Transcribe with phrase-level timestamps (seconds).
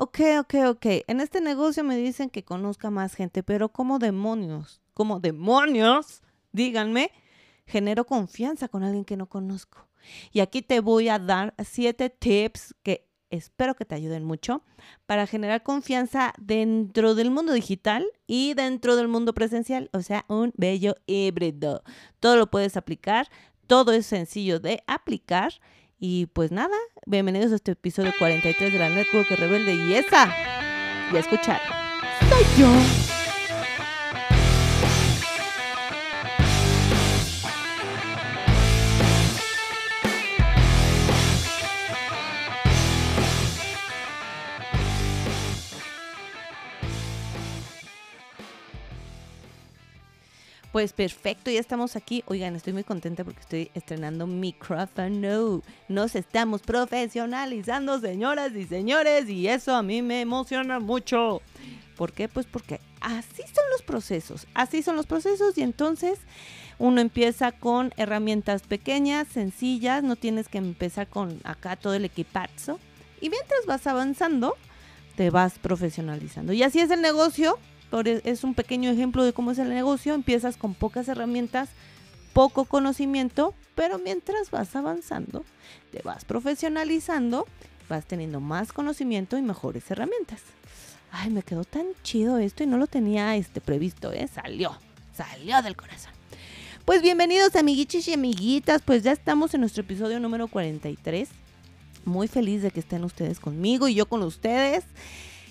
[0.00, 0.86] Ok, ok, ok.
[1.08, 4.80] En este negocio me dicen que conozca más gente, pero ¿cómo demonios?
[4.94, 6.22] ¿Cómo demonios?
[6.52, 7.10] Díganme,
[7.66, 9.88] genero confianza con alguien que no conozco.
[10.30, 14.62] Y aquí te voy a dar siete tips que espero que te ayuden mucho
[15.06, 20.52] para generar confianza dentro del mundo digital y dentro del mundo presencial, o sea, un
[20.56, 21.82] bello híbrido.
[22.20, 23.28] Todo lo puedes aplicar,
[23.66, 25.54] todo es sencillo de aplicar
[25.98, 26.76] y pues nada,
[27.06, 30.26] bienvenidos a este episodio 43 de la Network Rebelde y esa,
[31.12, 31.60] ya escucharon,
[32.30, 33.07] soy yo.
[50.72, 52.22] Pues perfecto, ya estamos aquí.
[52.26, 55.62] Oigan, estoy muy contenta porque estoy estrenando micrófono.
[55.88, 61.40] Nos estamos profesionalizando, señoras y señores, y eso a mí me emociona mucho.
[61.96, 62.28] ¿Por qué?
[62.28, 66.18] Pues porque así son los procesos, así son los procesos y entonces
[66.78, 72.78] uno empieza con herramientas pequeñas, sencillas, no tienes que empezar con acá todo el equipazo.
[73.20, 74.54] Y mientras vas avanzando,
[75.16, 76.52] te vas profesionalizando.
[76.52, 77.58] Y así es el negocio,
[77.92, 80.14] e, es un pequeño ejemplo de cómo es el negocio.
[80.14, 81.68] Empiezas con pocas herramientas,
[82.32, 85.44] poco conocimiento, pero mientras vas avanzando,
[85.90, 87.46] te vas profesionalizando,
[87.88, 90.40] vas teniendo más conocimiento y mejores herramientas.
[91.10, 94.28] Ay, me quedó tan chido esto y no lo tenía este previsto, ¿eh?
[94.28, 94.76] Salió,
[95.16, 96.12] salió del corazón.
[96.84, 101.28] Pues bienvenidos amiguitos y amiguitas, pues ya estamos en nuestro episodio número 43.
[102.04, 104.84] Muy feliz de que estén ustedes conmigo y yo con ustedes.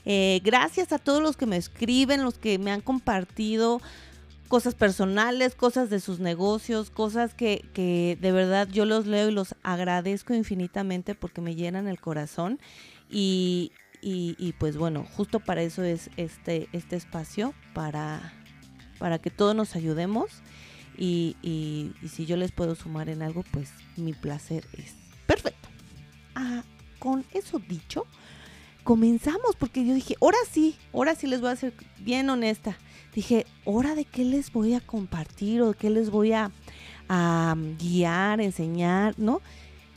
[0.10, 3.82] Eh, gracias a todos los que me escriben, los que me han compartido
[4.48, 9.54] cosas personales, cosas de sus negocios, cosas que, de verdad yo los leo y los
[9.64, 12.58] agradezco infinitamente porque me llenan el corazón.
[13.10, 13.74] Y,
[14.60, 18.32] pues bueno, justo para eso es este, este espacio, para,
[19.00, 20.28] para que todos nos ayudemos.
[20.98, 24.96] Y, y, si yo les puedo sumar en algo, pues mi placer es
[25.26, 25.68] perfecto.
[26.34, 26.64] Ah,
[26.98, 28.06] con eso dicho,
[28.88, 32.78] comenzamos, porque yo dije, ahora sí, ahora sí les voy a ser bien honesta.
[33.14, 36.52] Dije, ¿hora de qué les voy a compartir o de qué les voy a,
[37.78, 39.42] guiar, enseñar, no?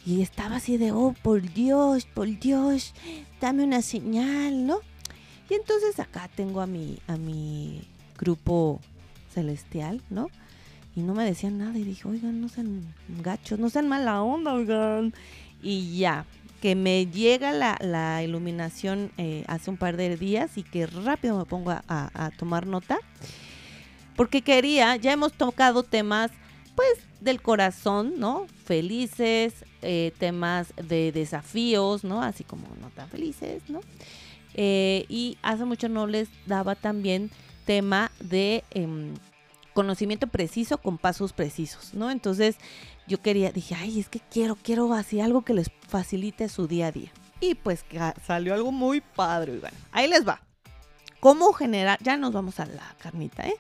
[0.05, 2.93] Y estaba así de, oh, por Dios, por Dios,
[3.41, 4.81] dame una señal, ¿no?
[5.49, 7.83] Y entonces acá tengo a mi, a mi
[8.19, 8.81] grupo
[9.33, 10.31] celestial, ¿no?
[10.97, 14.53] Y no me decían nada y dije, oigan, no sean gachos, no sean mala onda,
[14.53, 15.15] oigan.
[15.63, 16.27] Y ya,
[16.61, 21.45] que me llega la, iluminación eh, hace un par de días y que rápido me
[21.45, 22.99] pongo a, tomar nota.
[24.17, 26.31] Porque quería, ya hemos tocado temas
[26.77, 26.91] pues
[27.21, 28.47] del corazón, ¿no?
[28.65, 32.23] Felices, eh, temas de desafíos, ¿no?
[32.23, 33.81] Así como no tan felices, ¿no?
[34.55, 37.31] Eh, y hace mucho no les daba también
[37.65, 39.15] tema de em,
[39.75, 42.11] conocimiento preciso con pasos precisos, ¿no?
[42.11, 42.57] Entonces
[43.11, 46.87] yo quería, dije, ay, es que quiero, quiero así algo que les facilite su día
[46.87, 47.11] a día.
[47.41, 47.85] Y pues
[48.25, 50.41] salió algo muy padre, bueno, ahí les va.
[51.19, 53.57] ¿Cómo generar, ya nos vamos a la carnita, ¿eh?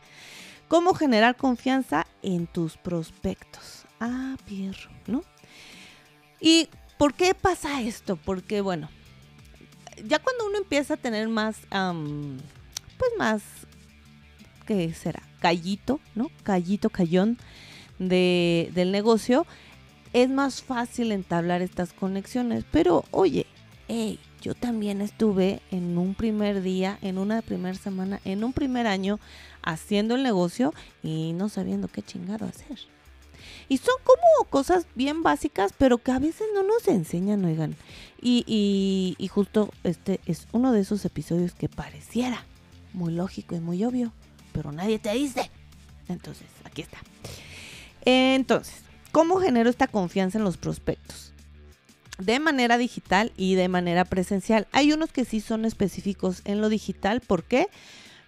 [0.68, 3.86] ¿Cómo generar confianza en tus prospectos?
[3.98, 5.24] Ah, Pierro, ¿no?
[6.40, 8.14] ¿Y por qué pasa esto?
[8.14, 8.88] Porque, bueno,
[10.06, 13.42] ya cuando uno empieza a tener más, pues más,
[14.64, 15.22] ¿qué será?
[15.40, 16.30] Callito, ¿no?
[16.44, 17.36] Callito, callón
[18.00, 19.46] de, del negocio,
[20.12, 22.64] es más fácil entablar estas conexiones.
[22.72, 23.46] Pero oye,
[23.86, 28.88] hey, yo también estuve en un primer día, en una primera semana, en un primer
[28.88, 29.20] año
[29.62, 32.78] haciendo el negocio y no sabiendo qué chingado hacer.
[33.68, 37.76] Y son como cosas bien básicas, pero que a veces no nos enseñan, oigan.
[38.20, 42.44] Y, justo este es uno de esos episodios que pareciera
[42.92, 44.12] muy lógico y muy obvio,
[44.52, 45.50] pero nadie te dice.
[46.08, 46.98] Entonces, aquí está.
[48.04, 51.32] Entonces, ¿cómo genero esta confianza en los prospectos?
[52.18, 54.66] De manera digital y de manera presencial.
[54.72, 57.20] Hay unos que sí son específicos en lo digital.
[57.20, 57.68] ¿Por qué?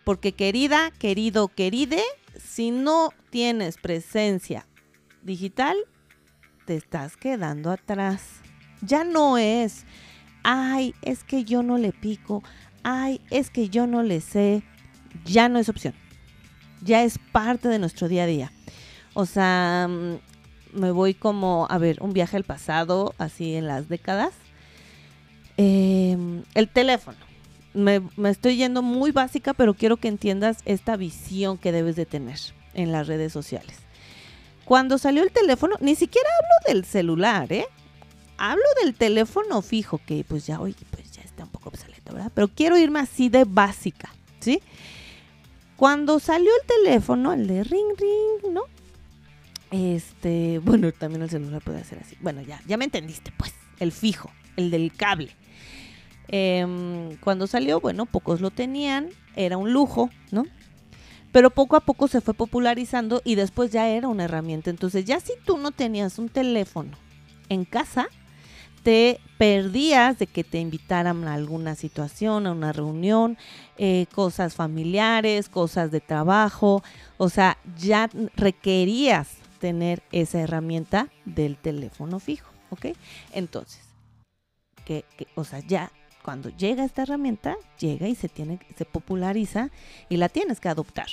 [0.05, 2.03] Porque querida, querido, queride,
[2.43, 4.67] si no tienes presencia
[5.23, 5.77] digital,
[6.67, 8.23] te estás quedando atrás.
[8.81, 9.85] Ya no es,
[10.43, 12.43] ay, es que yo no le pico,
[12.83, 14.63] ay, es que yo no le sé.
[15.25, 15.95] Ya no es opción.
[16.81, 18.53] Ya es parte de nuestro día a día.
[19.15, 23.89] O sea, mm, me voy como, a ver, un viaje al pasado, así en las
[23.89, 24.33] décadas.
[25.57, 27.19] Em, el teléfono.
[27.75, 32.39] Me, estoy yendo muy básica, pero quiero que entiendas esta visión que debes de tener
[32.75, 33.77] en las redes sociales.
[34.65, 37.67] Cuando salió el teléfono, ni siquiera hablo del celular, ¿eh?
[38.37, 42.33] Hablo del teléfono fijo, que pues ya, oye, pues ya está un poco obsoleto ¿verdad?
[42.35, 44.61] Pero quiero irme así de básica, ¿sí?
[45.77, 48.63] Cuando salió el teléfono, el de ring ring, ¿no?
[49.73, 52.17] Este, bueno, también el celular puede ser así.
[52.21, 55.35] Bueno, ya, ya me entendiste, pues, el fijo, el del cable.
[56.29, 60.45] Em, cuando salió, bueno, pocos lo tenían, era un lujo, ¿no?
[61.33, 64.69] Pero poco a poco se fue popularizando y después ya era una herramienta.
[64.69, 66.93] Entonces, ya si tú no tenías un teléfono
[67.49, 68.09] en casa,
[68.83, 73.39] te perdías de que te invitaran a alguna situación, a una reunión,
[73.79, 76.83] eh, cosas familiares, cosas de trabajo.
[77.17, 82.87] O sea, ya requerías tener esa herramienta del teléfono fijo, ¿ok?
[83.33, 83.81] Entonces,
[84.85, 85.05] que,
[85.37, 85.93] o sea, ya
[86.25, 89.71] cuando llega esta herramienta, llega y se tiene, se populariza
[90.09, 91.07] y la tienes que adoptar.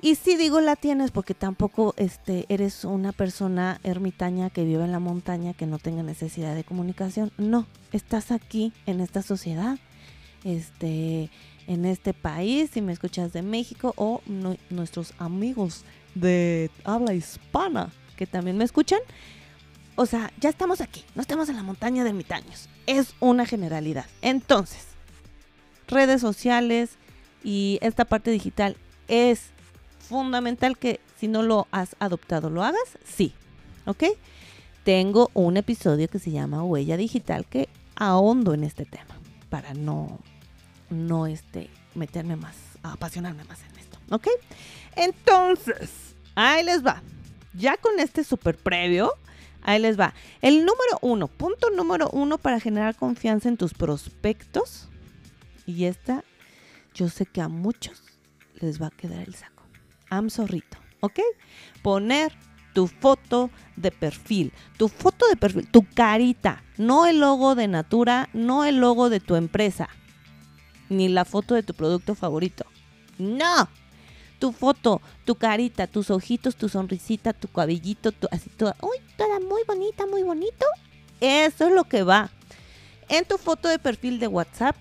[0.00, 4.92] Y si digo la tienes porque tampoco este, eres una persona ermitaña que vive en
[4.92, 7.32] la montaña que no tenga necesidad de comunicación.
[7.38, 9.80] No, estás aquí en esta sociedad,
[10.44, 11.28] este,
[11.66, 14.22] en este país, si me escuchas de México o
[14.70, 15.82] nuestros amigos
[16.16, 18.98] de habla hispana que también me escuchan.
[19.94, 22.68] O sea, ya estamos aquí, no estamos en la montaña de ermitaños.
[22.86, 24.06] Es una generalidad.
[24.22, 24.86] Entonces,
[25.88, 26.90] redes sociales
[27.44, 28.76] y esta parte digital
[29.08, 29.50] es
[30.00, 32.98] fundamental que si no lo has adoptado, lo hagas.
[33.04, 33.32] Sí,
[33.86, 34.04] ¿ok?
[34.84, 40.18] Tengo un episodio que se llama Huella Digital que ahondo en este tema para no,
[40.90, 44.28] no este, meterme más, apasionarme más en esto, ¿ok?
[44.96, 46.06] Entonces,
[46.36, 47.02] Ahí les va.
[47.54, 49.10] Ya con este super previo,
[49.62, 50.12] ahí les va.
[50.42, 54.88] El número uno, punto número uno para generar confianza en tus prospectos.
[55.64, 56.22] Y esta,
[56.94, 58.04] yo sé que a muchos
[58.60, 59.62] les va a quedar el saco.
[60.10, 61.20] Am zorrito, ¿ok?
[61.82, 62.32] Poner
[62.74, 68.28] tu foto de perfil, tu foto de perfil, tu carita, no el logo de Natura,
[68.34, 69.88] no el logo de tu empresa,
[70.90, 72.66] ni la foto de tu producto favorito.
[73.18, 73.70] No,
[74.38, 79.62] tu foto, tu carita, tus ojitos, tu sonrisita, tu cabellito, así toda, uy, toda muy
[79.66, 80.66] bonita, muy bonito.
[81.20, 82.30] Eso es lo que va.
[83.08, 84.76] En tu foto de perfil de WhatsApp,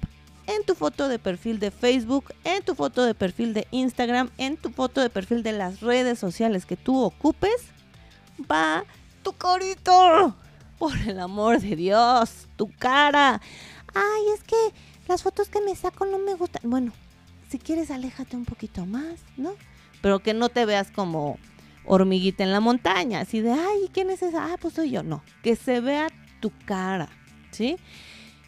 [0.48, 4.57] en tu foto de perfil de Facebook, en tu foto de perfil de Instagram, en
[4.57, 7.56] tu foto de perfil de las redes sociales que tú ocupes,
[8.52, 8.84] va
[9.24, 10.36] tu corito.
[10.78, 13.42] Por el amor de Dios, tu cara.
[13.94, 14.74] Ay, es que
[15.07, 16.69] las fotos que me saco no me gustan.
[16.69, 16.92] Bueno,
[17.47, 19.53] si quieres aléjate un poquito más, ¿no?
[20.01, 21.38] Pero que no te veas como
[21.86, 24.53] hormiguita en la montaña, así de, ay, ¿quién es esa?
[24.53, 25.03] Ah, pues soy yo.
[25.03, 26.07] No, que se vea
[26.39, 27.09] tu cara,
[27.51, 27.77] ¿sí?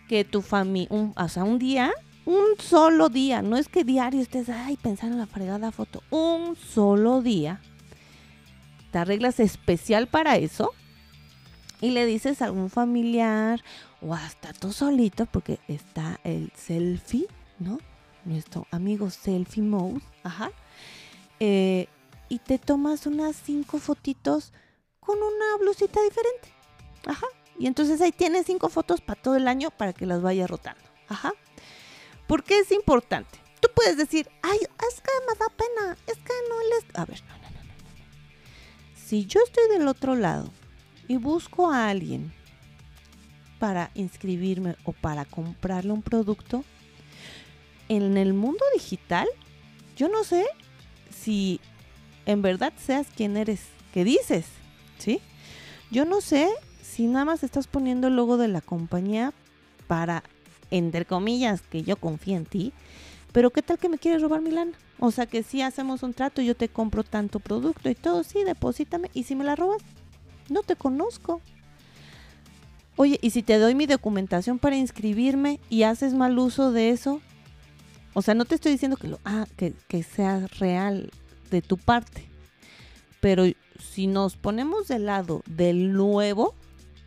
[0.07, 1.91] Que tu familia, o sea, un día,
[2.25, 6.55] un solo día, no es que diario estés, ay, pensando en la fregada foto, un
[6.55, 7.61] solo día,
[8.91, 10.71] te arreglas especial para eso
[11.81, 13.63] y le dices a algún familiar
[14.01, 17.27] o hasta tú solito, porque está el selfie,
[17.59, 17.79] ¿no?
[18.27, 20.51] Nuestro amigo Selfie Mode, ajá,
[21.39, 21.88] eh,
[22.29, 24.53] y te tomas unas cinco fotitos
[25.00, 26.50] con una blusita diferente,
[27.06, 27.27] ajá,
[27.57, 30.83] y entonces ahí tienes cinco fotos para todo el año para que las vayas rotando,
[31.07, 31.33] ajá.
[32.27, 33.39] ¿Por qué es importante?
[33.62, 36.95] Tú puedes decir, ay, es que me da pena, es que no les...
[36.95, 37.73] A ver, no, no, no, no.
[38.95, 40.51] Si yo estoy del otro lado
[41.07, 42.33] y busco a alguien
[43.59, 46.65] para inscribirme o para comprarle un producto,
[47.89, 49.28] en el mundo digital,
[49.95, 50.45] yo no sé
[51.09, 51.59] si
[52.26, 53.61] en verdad seas quien eres,
[53.94, 54.45] que dices,
[54.97, 55.21] ¿sí?
[55.92, 56.50] Yo no sé
[56.81, 59.33] si nada más estás poniendo el logo de la compañía
[59.88, 60.23] para,
[60.71, 62.73] entre comillas, que yo confíe en ti,
[63.31, 64.73] pero ¿qué tal que me quieres robar mi lana?
[65.00, 68.44] O sea, que si hacemos un trato, yo te compro tanto producto y todo, sí,
[68.44, 69.81] deposítame, y si me la robas,
[70.50, 71.42] no te conozco.
[72.95, 77.21] Oye, y si te doy mi documentación para inscribirme y haces mal uso de eso,
[78.18, 81.12] o sea, no te estoy diciendo que, lo, ah, que, que sea real
[81.52, 82.26] de tu parte.
[83.21, 83.44] Pero
[83.80, 86.56] si nos ponemos del lado del nuevo,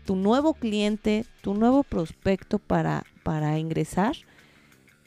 [0.07, 4.15] tu nuevo cliente, tu nuevo prospecto para, para ingresar,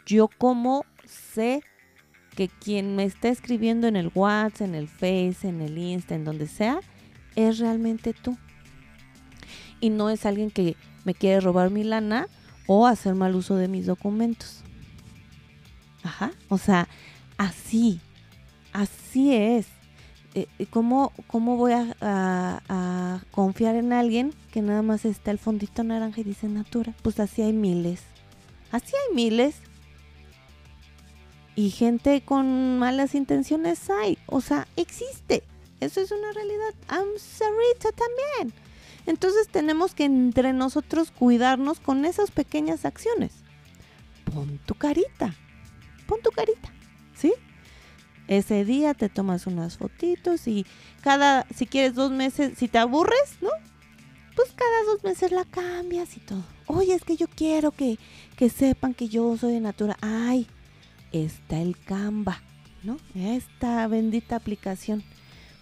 [0.05, 1.63] yo como sé
[2.35, 6.25] que quien me está escribiendo en el WhatsApp, en el Face, en el Insta, en
[6.25, 6.81] donde sea,
[7.37, 8.37] es realmente tú.
[9.79, 12.27] Y no es alguien que me quiere robar mi lana
[12.67, 14.65] o hacer mal uso de mis documentos.
[16.03, 16.31] Ajá.
[16.49, 16.87] O sea,
[17.37, 17.99] así,
[18.73, 19.67] así es.
[20.35, 25.83] Eh, eh, ¿cómo, ¿Cómo voy a, confiar en alguien que nada más está el fondito
[25.83, 26.93] naranja y dice Natura?
[27.01, 28.01] Pues así hay miles.
[28.71, 29.55] Así hay miles.
[31.55, 34.17] Y gente con malas intenciones hay.
[34.25, 35.43] O sea, existe.
[35.79, 36.73] Eso es una realidad.
[36.89, 38.53] I'm sorry también.
[39.05, 43.43] Entonces tenemos que entre nosotros cuidarnos con esas pequeñas acciones
[44.33, 45.35] pon tu carita,
[46.03, 46.71] pon tu carita,
[47.15, 47.33] ¿sí?
[48.27, 50.65] Ese día te tomas unas fotitos y
[51.01, 53.49] cada, si quieres dos meses, si te aburres, ¿no?
[54.35, 56.43] Pues cada dos meses la cambias y todo.
[56.67, 57.99] Oye, es que yo quiero que,
[58.37, 59.97] que sepan que yo soy de Natura.
[60.01, 60.47] Ay,
[61.11, 62.41] está el Canva,
[62.81, 62.97] ¿no?
[63.13, 65.03] Esta bendita aplicación.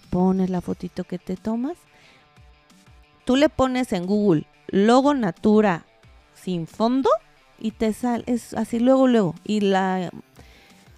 [0.10, 1.78] Pones la fotito que te tomas.
[3.26, 5.86] Tú le pones en Google logo Natura
[6.34, 7.10] sin fondo
[7.60, 9.36] y te sale, es así luego, luego.
[9.44, 10.12] Y la,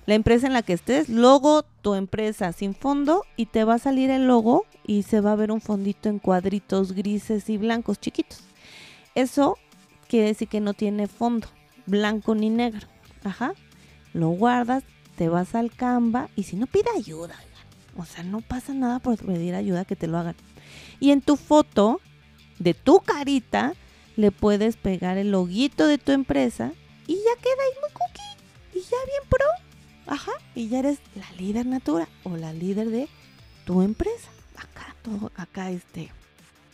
[0.05, 3.79] la empresa en la que estés, logo tu empresa sin fondo y te va a
[3.79, 7.99] salir el logo y se va a ver un fondito en cuadritos grises y blancos
[7.99, 8.41] chiquitos.
[9.15, 9.57] Eso
[10.07, 11.47] quiere decir que no tiene fondo,
[11.85, 12.87] blanco ni negro.
[13.23, 13.53] Ajá.
[14.13, 14.83] Lo guardas,
[15.15, 17.35] te vas al Canva y si no pide ayuda,
[17.97, 20.35] o sea, no pasa nada por pedir ayuda que te lo hagan.
[20.99, 21.99] Y en tu foto
[22.59, 23.73] de tu carita
[24.15, 26.71] le puedes pegar el loguito de tu empresa
[27.07, 29.62] y ya queda ahí muy cookie y ya bien pro.
[30.07, 33.07] Ajá, y ya eres la líder natura o la líder de
[33.65, 34.29] tu empresa.
[34.55, 36.11] Acá todo, acá este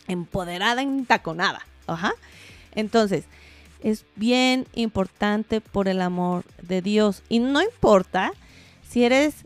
[0.08, 1.60] empoderada, entaconada.
[1.86, 2.12] Ajá.
[2.74, 3.24] Entonces,
[3.82, 7.22] es bien importante por el amor de Dios.
[7.28, 8.32] Y no importa
[8.88, 9.44] si eres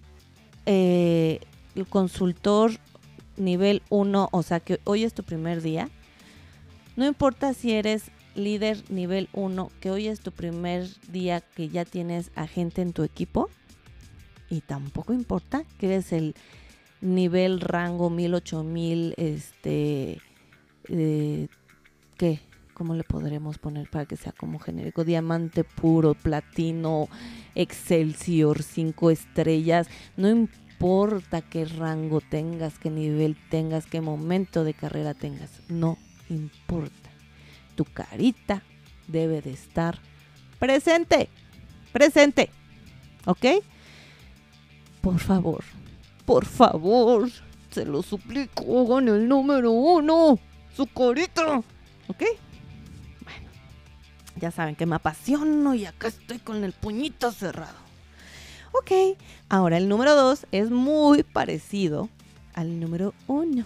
[0.66, 1.40] eh,
[1.74, 2.72] el consultor
[3.36, 5.88] nivel 1, o sea que hoy es tu primer día.
[6.96, 11.84] No importa si eres líder nivel 1, que hoy es tu primer día que ya
[11.84, 13.50] tienes a gente en tu equipo.
[14.54, 16.36] Y tampoco importa que eres el
[17.00, 20.20] nivel rango 1000, 8000, este,
[20.88, 21.48] eh,
[22.16, 22.38] ¿qué?
[22.72, 25.02] ¿Cómo le podremos poner para que sea como genérico?
[25.02, 27.08] Diamante puro, platino,
[27.56, 29.88] excelsior, cinco estrellas.
[30.16, 35.50] No importa qué rango tengas, qué nivel tengas, qué momento de carrera tengas.
[35.68, 37.10] No importa.
[37.74, 38.62] Tu carita
[39.08, 39.98] debe de estar
[40.60, 41.28] presente.
[41.92, 42.50] Presente.
[43.26, 43.46] ¿Ok?
[45.04, 45.62] Por favor.
[46.24, 47.30] Por favor.
[47.70, 48.80] Se lo suplico.
[48.80, 50.38] Hagan el número uno.
[50.74, 51.58] Su carita.
[52.08, 52.22] ¿Ok?
[54.36, 57.84] Ya saben que me apasiono y acá estoy con el puñito cerrado.
[58.72, 59.16] Ok,
[59.48, 62.08] ahora el número 2 es muy parecido
[62.54, 63.64] al número 1.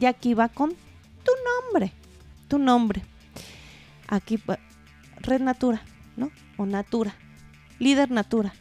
[0.00, 1.32] Y aquí va con tu
[1.66, 1.92] nombre.
[2.48, 3.04] Tu nombre.
[4.08, 4.42] Aquí
[5.18, 5.82] Red Natura,
[6.16, 6.30] ¿no?
[6.56, 7.14] O Natura.
[7.78, 8.54] Líder Natura.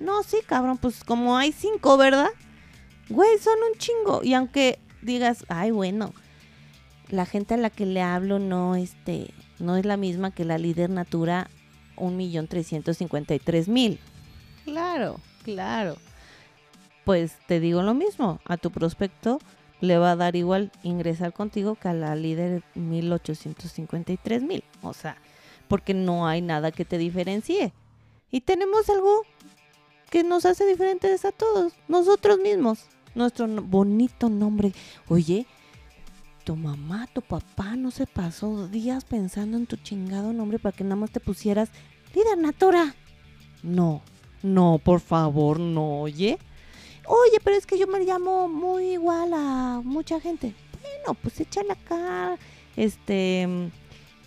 [0.00, 2.28] No, sí, cabrón, pues como hay cinco, ¿verdad?
[3.08, 4.22] Güey, son un chingo.
[4.22, 6.12] Y aunque digas, ay, bueno,
[7.08, 10.58] la gente a la que le hablo no, este, no es la misma que la
[10.58, 11.50] líder Natura
[11.96, 13.98] 1.353.000.
[14.64, 15.96] Claro, claro.
[17.04, 19.38] Pues te digo lo mismo, a tu prospecto
[19.80, 24.62] le va a dar igual ingresar contigo que a la líder 1853.000.
[24.82, 25.16] O sea,
[25.68, 27.72] porque no hay nada que te diferencie.
[28.30, 29.22] Y tenemos algo
[30.10, 32.86] que nos hace diferentes a todos, nosotros mismos.
[33.14, 34.72] Nuestro bonito nombre.
[35.08, 35.46] Oye,
[36.44, 40.84] tu mamá, tu papá no se pasó días pensando en tu chingado nombre para que
[40.84, 41.70] nada más te pusieras
[42.14, 42.94] líder natura.
[43.62, 44.02] No,
[44.42, 46.38] no, por favor, no, oye.
[47.06, 50.54] Oye, pero es que yo me llamo muy igual a mucha gente.
[50.82, 52.38] Bueno, pues échale acá,
[52.76, 53.70] este,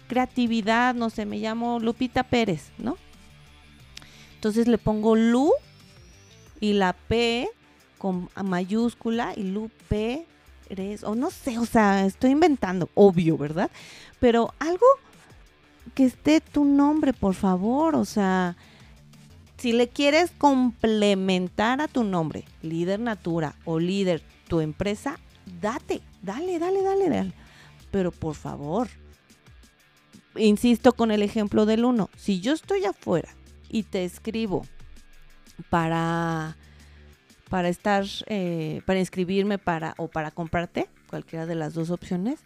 [0.07, 2.97] creatividad, no sé, me llamo Lupita Pérez, ¿no?
[4.35, 5.51] Entonces le pongo Lu
[6.61, 7.49] y la P
[7.97, 10.25] con mayúscula y Lupe
[11.03, 13.69] o no sé, o sea, estoy inventando, obvio, ¿verdad?
[14.19, 14.85] Pero algo
[15.93, 18.55] que esté tu nombre, por favor, o sea,
[19.57, 25.19] si le quieres complementar a tu nombre, líder Natura o líder tu empresa,
[25.59, 27.33] date, dale, dale, dale, dale.
[27.91, 28.87] Pero por favor,
[30.37, 33.35] insisto con el ejemplo del uno, si yo estoy afuera
[33.69, 34.65] y te escribo
[35.69, 36.55] para
[37.51, 42.39] para estar, eh, para inscribirme para, o para comprarte, cualquiera de las dos opciones,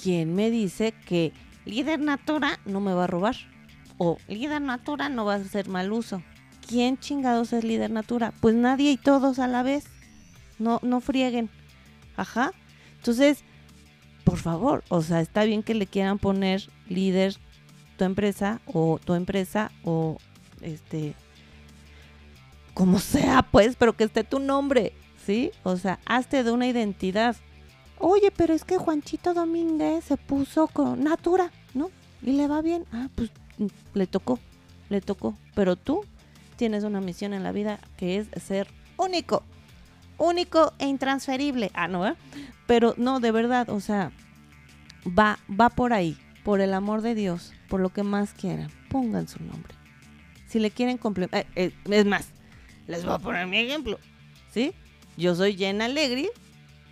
[0.00, 1.32] ¿quién me dice que
[1.64, 3.36] líder natura no me va a robar?
[3.96, 6.22] O líder natura no va a hacer mal uso.
[6.68, 8.34] ¿Quién chingados es líder natura?
[8.42, 9.86] Pues nadie y todos a la vez.
[10.58, 11.48] No, no frieguen.
[12.18, 12.52] Ajá.
[12.96, 13.42] Entonces,
[14.24, 17.36] por favor, o sea, está bien que le quieran poner líder
[17.96, 20.18] tu empresa o tu empresa o
[20.60, 21.14] este
[22.80, 24.94] como sea, pues, pero que esté tu nombre,
[25.26, 25.50] ¿sí?
[25.64, 27.36] O sea, hazte de una identidad.
[27.98, 31.90] Oye, pero es que Juanchito Domínguez se puso con Natura, ¿no?
[32.22, 32.86] Y le va bien.
[32.90, 34.38] Ah, pues mm, le tocó,
[34.88, 35.36] le tocó.
[35.54, 36.06] Pero tú
[36.56, 39.42] tienes una misión en la vida que es ser único.
[40.16, 41.70] Único e intransferible.
[41.74, 42.14] Ah, no, ¿eh?
[42.66, 44.10] Pero no, de verdad, o sea,
[45.06, 48.70] va, va por ahí, por el amor de Dios, por lo que más quieran.
[48.88, 49.74] pongan su nombre.
[50.48, 52.32] Si le quieren complementar, eh, eh, es más,
[52.90, 53.98] les voy a poner mi ejemplo,
[54.52, 54.72] ¿sí?
[55.16, 56.28] Yo soy Jen Alegri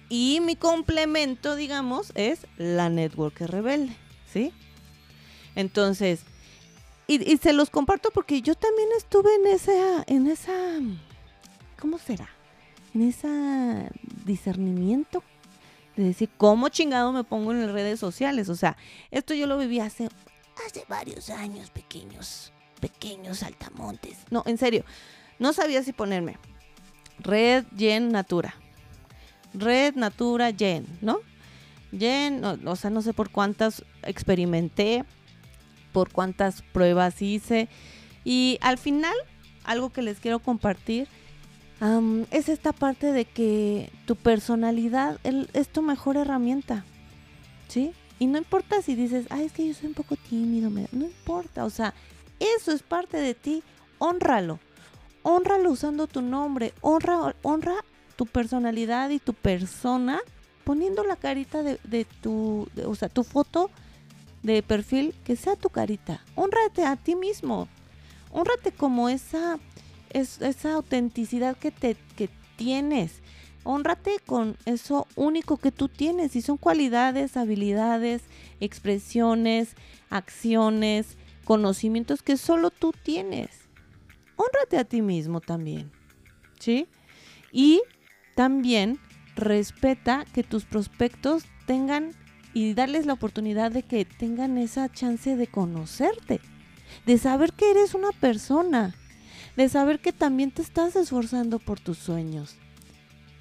[0.09, 3.95] y mi complemento, digamos, es la Network Rebelde,
[4.33, 4.53] ¿sí?
[5.55, 6.21] Entonces,
[7.07, 10.53] y, se los comparto porque yo también estuve en esa, en esa,
[11.81, 12.29] ¿cómo será?
[12.95, 13.91] En ese
[14.25, 15.23] discernimiento
[15.97, 18.49] de decir, ¿cómo chingado me pongo en las redes sociales?
[18.49, 18.77] O sea,
[19.11, 20.09] esto yo lo viví hace,
[20.67, 24.19] hace varios años, pequeños, pequeños saltamontes.
[24.31, 24.85] No, en serio,
[25.39, 26.37] no sabía si ponerme
[27.21, 28.55] Red Gen Natura.
[29.55, 31.19] Red Natura Gen, ¿no?
[31.97, 35.05] Gen, o sea, no sé por cuántas experimenté,
[35.93, 37.69] por cuántas pruebas hice.
[38.25, 39.15] Y al final,
[39.65, 41.09] algo que les quiero compartir
[42.31, 46.85] es esta parte de que tu personalidad es tu mejor herramienta,
[47.69, 47.93] ¿sí?
[48.19, 51.65] Y no importa si dices, ay, es que yo soy un poco tímido, no importa,
[51.65, 51.95] o sea,
[52.41, 53.63] eso es parte de ti,
[53.99, 54.59] honralo,
[55.29, 57.75] honralo usando tu nombre, honra, honra
[58.17, 60.21] tu personalidad y tu persona
[60.65, 63.71] poniendo la carita de, tu, o sea, tu foto
[64.43, 67.69] de perfil que sea tu carita, honrate a ti mismo,
[68.31, 69.59] honrate como esa
[70.11, 73.21] es esa autenticidad que, te, que tienes.
[73.65, 78.23] Honrate con eso único que tú tienes y son cualidades, habilidades,
[78.61, 79.75] expresiones,
[80.09, 83.68] acciones, conocimientos que solo tú tienes.
[84.39, 85.91] Honrate a ti mismo también.
[86.59, 86.87] ¿Sí?
[87.53, 87.83] Y
[88.35, 88.99] también
[89.37, 92.13] respeta que tus prospectos tengan
[92.55, 96.41] y darles la oportunidad de que tengan esa chance de conocerte,
[97.05, 98.95] de saber que eres una persona,
[99.57, 102.57] de saber que también te estás esforzando por tus sueños.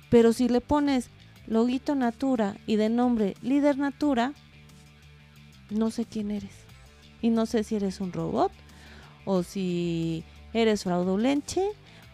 [0.09, 1.09] Pero si le pones
[1.47, 4.33] loguito Natura y de nombre líder Natura,
[5.69, 6.51] no sé quién eres.
[7.21, 8.51] Y no sé si eres un robot,
[9.25, 10.23] o si
[10.57, 11.61] eres fraudulente,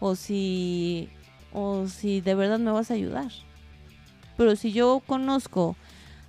[0.00, 1.08] o si,
[1.52, 3.30] o si de verdad me vas a ayudar.
[4.36, 5.76] Pero si yo conozco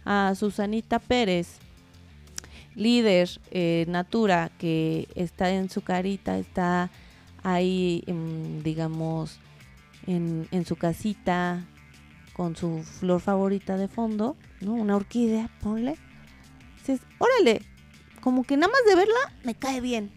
[0.06, 1.60] a Susanita Pérez,
[2.76, 6.90] líder eh, Natura, que está en su carita, está
[7.44, 8.04] ahí,
[8.64, 9.40] digamos,
[10.08, 11.66] en, en, su casita
[12.34, 14.74] con su flor favorita de fondo, ¿no?
[14.74, 15.96] Una orquídea, ponle.
[16.78, 17.62] Dices, órale,
[18.22, 20.12] como que nada más de verla me cae bien,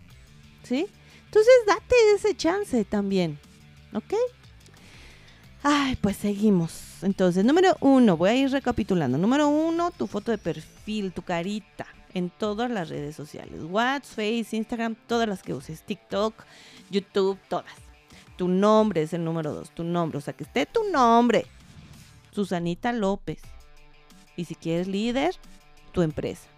[0.62, 0.86] ¿sí?
[1.28, 3.38] Entonces date ese chance también,
[3.92, 4.14] ¿ok?
[5.62, 7.02] Ay, pues seguimos.
[7.02, 9.18] Entonces, número uno, voy a ir recapitulando.
[9.18, 13.60] Número uno, tu foto de perfil, tu carita en todas las redes sociales.
[13.64, 15.82] WhatsApp, Face, Instagram, todas las que uses.
[15.82, 16.34] TikTok,
[16.90, 17.66] YouTube, todas.
[18.36, 20.18] Tu nombre es el número dos, tu nombre.
[20.18, 21.44] O sea, que esté tu nombre.
[22.32, 23.40] Susanita López.
[24.36, 25.34] Y si quieres líder,
[25.92, 26.48] tu empresa.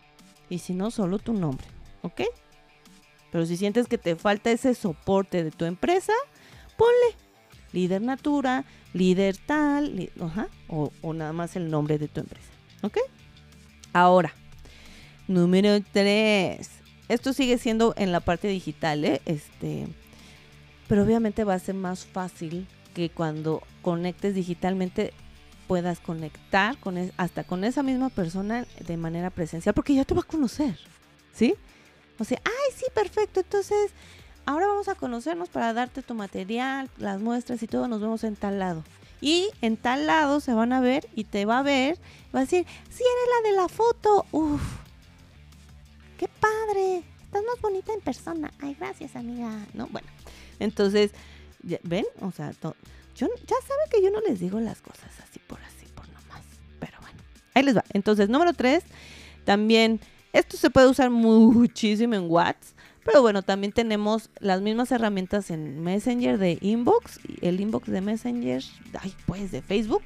[0.48, 1.66] Y si no, solo tu nombre.
[2.02, 2.20] ¿Ok?
[3.30, 6.12] Pero si sientes que te falta ese soporte de tu empresa,
[6.76, 7.16] ponle
[7.72, 10.10] líder natura, líder tal,
[10.68, 12.48] o, o nada más el nombre de tu empresa.
[12.82, 12.98] ¿Ok?
[13.92, 14.32] Ahora,
[15.28, 16.68] número 3.
[17.08, 19.20] Esto sigue siendo en la parte digital, ¿eh?
[19.26, 19.86] Este,
[20.88, 25.12] pero obviamente va a ser más fácil que cuando conectes digitalmente
[25.66, 30.20] puedas conectar con hasta con esa misma persona de manera presencial, porque ya te va
[30.20, 30.76] a conocer,
[31.32, 31.54] ¿sí?
[32.20, 33.92] O sea, ay, sí, perfecto, entonces
[34.44, 38.36] ahora vamos a conocernos para darte tu material, las muestras y todo, nos vemos en
[38.36, 38.84] tal lado.
[39.22, 41.98] Y en tal lado se van a ver y te va a ver,
[42.34, 44.60] va a decir, sí, eres la de la foto, uf,
[46.18, 49.86] qué padre, estás más bonita en persona, ay, gracias amiga, ¿no?
[49.86, 50.08] Bueno,
[50.58, 51.12] entonces,
[51.82, 52.04] ¿ven?
[52.20, 52.52] O sea,
[53.16, 56.42] yo, ya saben que yo no les digo las cosas así por así, por nomás.
[56.78, 57.18] Pero bueno,
[57.54, 57.84] ahí les va.
[57.94, 58.84] Entonces, número tres,
[59.44, 60.00] también,
[60.32, 62.76] esto se puede usar muchísimo en WhatsApp.
[63.04, 68.62] Pero bueno, también tenemos las mismas herramientas en Messenger de Inbox, el inbox de Messenger,
[69.00, 70.02] ay, pues de Facebook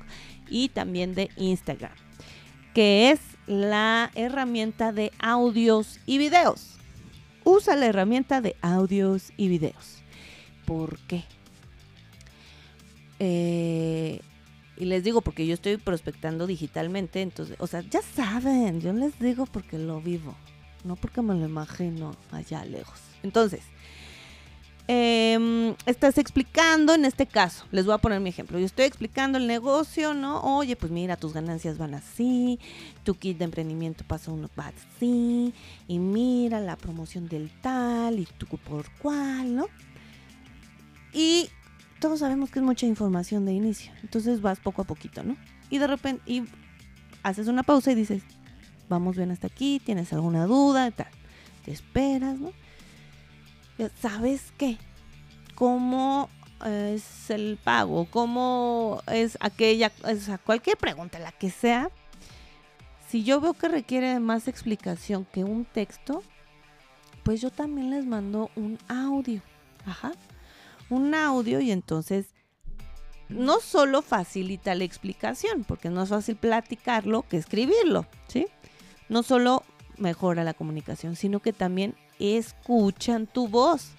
[0.48, 1.92] y también de Instagram,
[2.72, 6.76] que es la herramienta de audios y videos.
[7.42, 10.02] Usa la herramienta de audios y videos.
[10.64, 11.24] ¿Por qué?
[13.18, 14.20] Eh,
[14.76, 19.18] y les digo porque yo estoy prospectando digitalmente, entonces, o sea, ya saben, yo les
[19.18, 20.34] digo porque lo vivo,
[20.84, 22.98] no porque me lo imagino allá lejos.
[23.22, 23.60] Entonces,
[24.88, 29.38] em, estás explicando en este caso, les voy a poner mi ejemplo, yo estoy explicando
[29.38, 30.40] el negocio, ¿no?
[30.40, 32.58] Oye, pues mira, tus ganancias van así,
[33.04, 35.54] tu kit de emprendimiento pasa uno va así,
[35.86, 39.66] y mira la promoción del tal, y tú por cuál, ¿no?
[41.12, 41.48] Y
[42.00, 43.92] todos sabemos que es mucha información de inicio.
[44.02, 45.36] Entonces vas poco a poquito, ¿no?
[45.70, 46.44] Y de repente, y
[47.22, 48.22] haces una pausa y dices,
[48.88, 51.08] vamos bien hasta aquí, tienes alguna duda, tal.
[51.64, 52.52] Te esperas, ¿no?
[54.00, 54.78] ¿sabes qué?
[55.54, 56.28] ¿Cómo
[56.64, 58.06] es el pago?
[58.10, 61.90] ¿Cómo es aquella, o sea, cualquier pregunta, la que sea?
[63.08, 66.22] Si yo veo que requiere más explicación que un texto,
[67.22, 69.40] pues yo también les mando un audio.
[69.86, 70.12] Ajá.
[70.90, 72.26] Un audio y entonces
[73.28, 78.46] no solo facilita la explicación, porque no es fácil platicarlo que escribirlo, ¿sí?
[79.08, 79.62] No solo
[79.98, 83.90] mejora la comunicación, sino que también escuchan tu voz.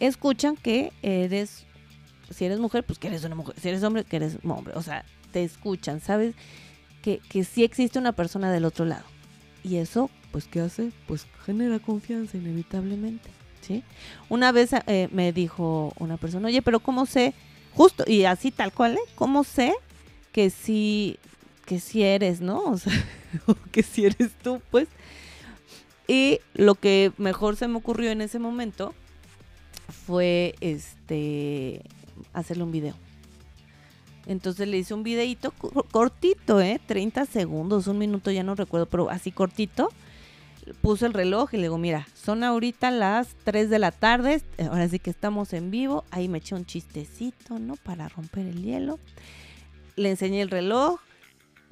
[0.00, 1.66] Escuchan que eres,
[2.30, 4.74] si eres mujer, pues que eres una mujer, si eres hombre, que eres un hombre,
[4.76, 6.34] o sea, te escuchan, ¿sabes?
[7.02, 9.04] Que, que sí existe una persona del otro lado.
[9.64, 10.92] Y eso, pues, ¿qué hace?
[11.06, 13.28] Pues genera confianza inevitablemente,
[13.68, 13.84] ¿sí?
[14.28, 17.34] Una vez eh, me dijo una persona, oye, pero ¿cómo sé?
[17.74, 19.10] Justo, y así tal cual, ¿eh?
[19.14, 19.74] ¿Cómo sé
[20.32, 21.18] que sí,
[21.66, 22.64] que sí eres, ¿no?
[22.72, 22.92] O sea,
[23.70, 24.88] que si eres tú, pues.
[26.08, 28.94] Y lo que mejor se me ocurrió en ese momento
[30.06, 31.82] fue este
[32.32, 32.94] hacerle un video.
[34.26, 35.52] Entonces le hice un videito
[35.90, 36.80] cortito, ¿eh?
[36.86, 39.90] 30 segundos, un minuto, ya no recuerdo, pero así cortito.
[40.80, 44.88] Puse el reloj y le digo, mira, son ahorita las 3 de la tarde, ahora
[44.88, 46.04] sí que estamos en vivo.
[46.10, 47.76] Ahí me eché un chistecito, ¿no?
[47.76, 48.98] Para romper el hielo.
[49.96, 51.00] Le enseñé el reloj,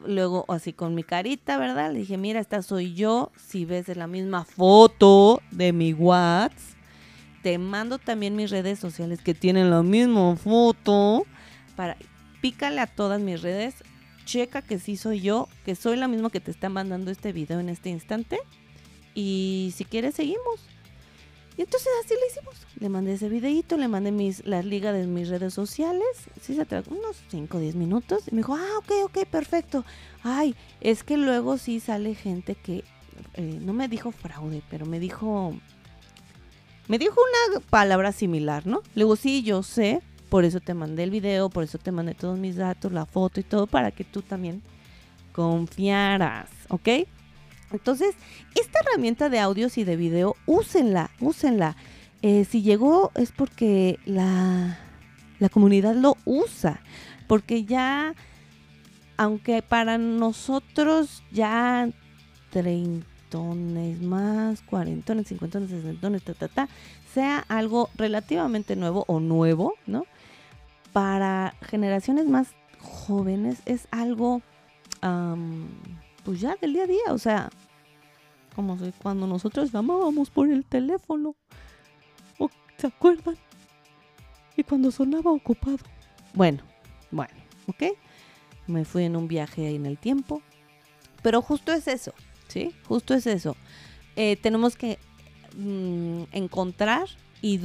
[0.04, 1.92] luego así con mi carita, ¿verdad?
[1.92, 3.30] Le dije, mira, esta soy yo.
[3.37, 6.76] Si ves la misma foto de mi WhatsApp,
[7.42, 11.24] te mando también mis redes sociales que tienen la misma foto.
[11.76, 11.96] Para,
[12.40, 13.76] pícale a todas mis redes,
[14.24, 17.61] checa que sí soy yo, que soy la misma que te está mandando este video
[17.61, 18.38] en este instante.
[19.16, 20.61] Y si quieres, seguimos.
[21.57, 22.55] Y entonces así le hicimos.
[22.79, 26.07] Le mandé ese videito, le mandé mis, las ligas de mis redes sociales.
[26.42, 28.29] Sí, se trató unos 5 o 10 minutos.
[28.29, 29.85] Y me dijo, ah, ok, ok, perfecto.
[30.22, 32.85] Ay, es que luego sí sale gente que,
[33.35, 35.55] eh, no me dijo fraude, pero me dijo,
[36.88, 38.83] me dijo una palabra similar, ¿no?
[38.94, 42.12] Le digo, sí, yo sé, por eso te mandé el video, por eso te mandé
[42.14, 44.61] todos mis datos, la foto y todo, para que tú también
[45.33, 46.88] confiaras, ¿ok?
[47.72, 48.14] Entonces,
[48.55, 51.76] esta herramienta de audios y de video, úsenla, úsenla.
[52.22, 54.79] Eh, si llegó es porque la,
[55.38, 56.81] la comunidad lo usa,
[57.26, 58.14] porque ya,
[59.16, 61.88] aunque para nosotros ya
[62.50, 66.68] treintones más, cuarentones, cincuentones, sesentones, ta, ta, ta,
[67.12, 70.07] sea algo relativamente nuevo o nuevo, ¿no?
[70.92, 72.48] Para generaciones más
[72.79, 74.42] jóvenes es algo
[76.26, 77.50] pues ya del día a día, o sea,
[78.56, 81.36] como cuando nosotros llamábamos por el teléfono,
[82.76, 83.36] ¿se acuerdan?
[84.56, 85.78] Y cuando sonaba ocupado.
[86.34, 86.64] Bueno,
[87.12, 87.32] bueno,
[87.68, 87.96] ¿ok?
[88.66, 90.42] Me fui en un viaje en el tiempo,
[91.22, 92.12] pero justo es eso,
[92.48, 92.74] ¿sí?
[92.88, 93.56] Justo es eso.
[94.16, 94.98] Eh, tenemos que
[95.56, 97.06] mm, encontrar
[97.40, 97.60] y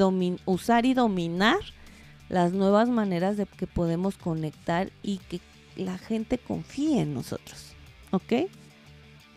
[0.45, 1.57] usar y dominar
[2.29, 5.39] las nuevas maneras de que podemos conectar y que
[5.75, 7.71] la gente confíe en nosotros.
[8.11, 8.49] ¿Ok?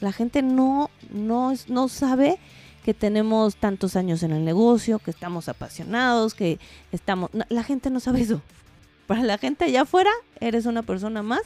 [0.01, 2.39] La gente no, no, no sabe
[2.85, 6.59] que tenemos tantos años en el negocio, que estamos apasionados, que
[6.93, 7.31] estamos...
[7.49, 8.43] la gente no sabe eso.
[9.07, 10.11] Para la gente allá afuera,
[10.41, 11.43] eres una persona más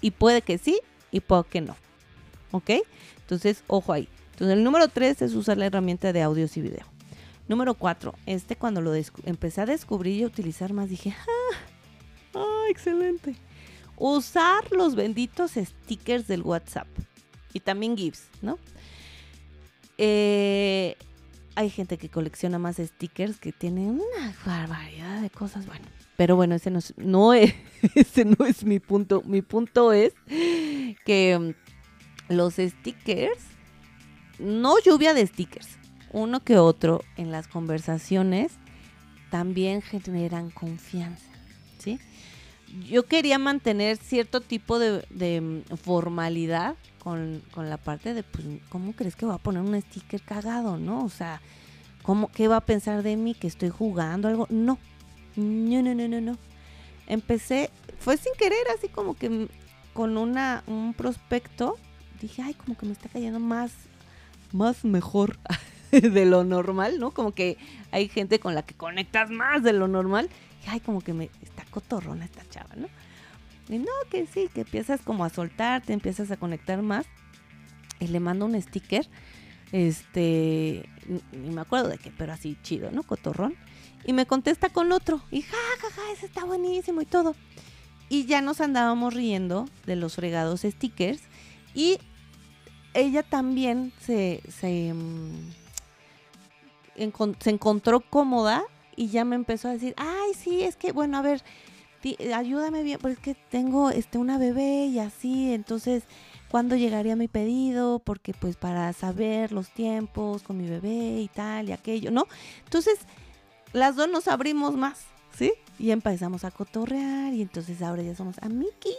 [0.00, 1.76] y puede que sí y puede que no.
[2.50, 2.70] ¿Ok?
[3.20, 4.08] Entonces, ojo ahí.
[4.32, 6.86] Entonces, el número tres es usar la herramienta de audios y video.
[7.48, 8.94] Número cuatro, este cuando lo
[9.24, 11.56] empecé a descubrir y a utilizar más, dije, ¡ah!
[12.34, 13.36] ¡ah excelente!
[13.98, 16.86] Usar los benditos stickers del WhatsApp
[17.52, 18.58] y también GIFs, ¿no?
[19.98, 20.96] Eh,
[21.56, 25.84] hay gente que colecciona más stickers que tiene una barbaridad de cosas, bueno.
[26.16, 27.54] Pero bueno, ese no es, no es,
[27.94, 29.22] ese no es mi punto.
[29.24, 30.14] Mi punto es
[31.04, 31.54] que
[32.28, 33.40] mm, los stickers,
[34.38, 35.78] no lluvia de stickers,
[36.12, 38.52] uno que otro en las conversaciones
[39.30, 41.30] también generan confianza,
[41.78, 41.98] ¿sí?
[42.88, 49.16] Yo quería mantener cierto tipo de, mm, formalidad con, la parte de, pues, ¿cómo crees
[49.16, 51.04] que va a poner un sticker cagado, no?
[51.04, 51.40] O sea,
[52.02, 53.34] ¿cómo, ¿qué va a pensar de mí?
[53.34, 54.46] ¿Que estoy jugando algo?
[54.50, 54.78] No,
[55.36, 56.38] no, no, no, no, no.
[57.06, 59.48] Empecé, fue sin querer, así como que mm,
[59.94, 61.76] con una, un prospecto,
[62.20, 63.72] dije, ay, como que me está cayendo más,
[64.52, 65.38] más mejor
[65.90, 67.12] de lo normal, ¿no?
[67.12, 67.56] Como que
[67.90, 70.28] hay gente con la que conectas más de lo normal.
[70.66, 71.30] Ay, como que me
[71.78, 72.88] cotorrona esta chava, ¿no?
[73.68, 77.06] Y no, que sí, que empiezas como a soltarte, empiezas a conectar más.
[78.00, 79.08] Y le mando un sticker,
[79.70, 80.88] este,
[81.32, 83.04] ni me acuerdo de qué, pero así chido, ¿no?
[83.04, 83.54] Cotorrón.
[84.04, 85.22] Y me contesta con otro.
[85.30, 87.36] Y ja, ja, ja, ese está buenísimo y todo.
[88.08, 91.20] Y ya nos andábamos riendo de los fregados stickers.
[91.74, 91.98] Y
[92.94, 95.52] ella también se, se, mm,
[97.38, 98.64] se encontró cómoda
[98.98, 101.44] y ya me empezó a decir, ay, sí, es que, bueno, a ver,
[102.34, 106.04] ayúdame bien, porque es que tengo este, una bebé y así, entonces,
[106.50, 107.98] ¿cuándo llegaría mi pedido?
[107.98, 112.26] Porque pues para saber los tiempos con mi bebé y tal y aquello, ¿no?
[112.64, 112.98] Entonces,
[113.72, 115.06] las dos nos abrimos más,
[115.36, 115.52] ¿sí?
[115.78, 118.96] Y empezamos a cotorrear y entonces ahora ya somos amiki.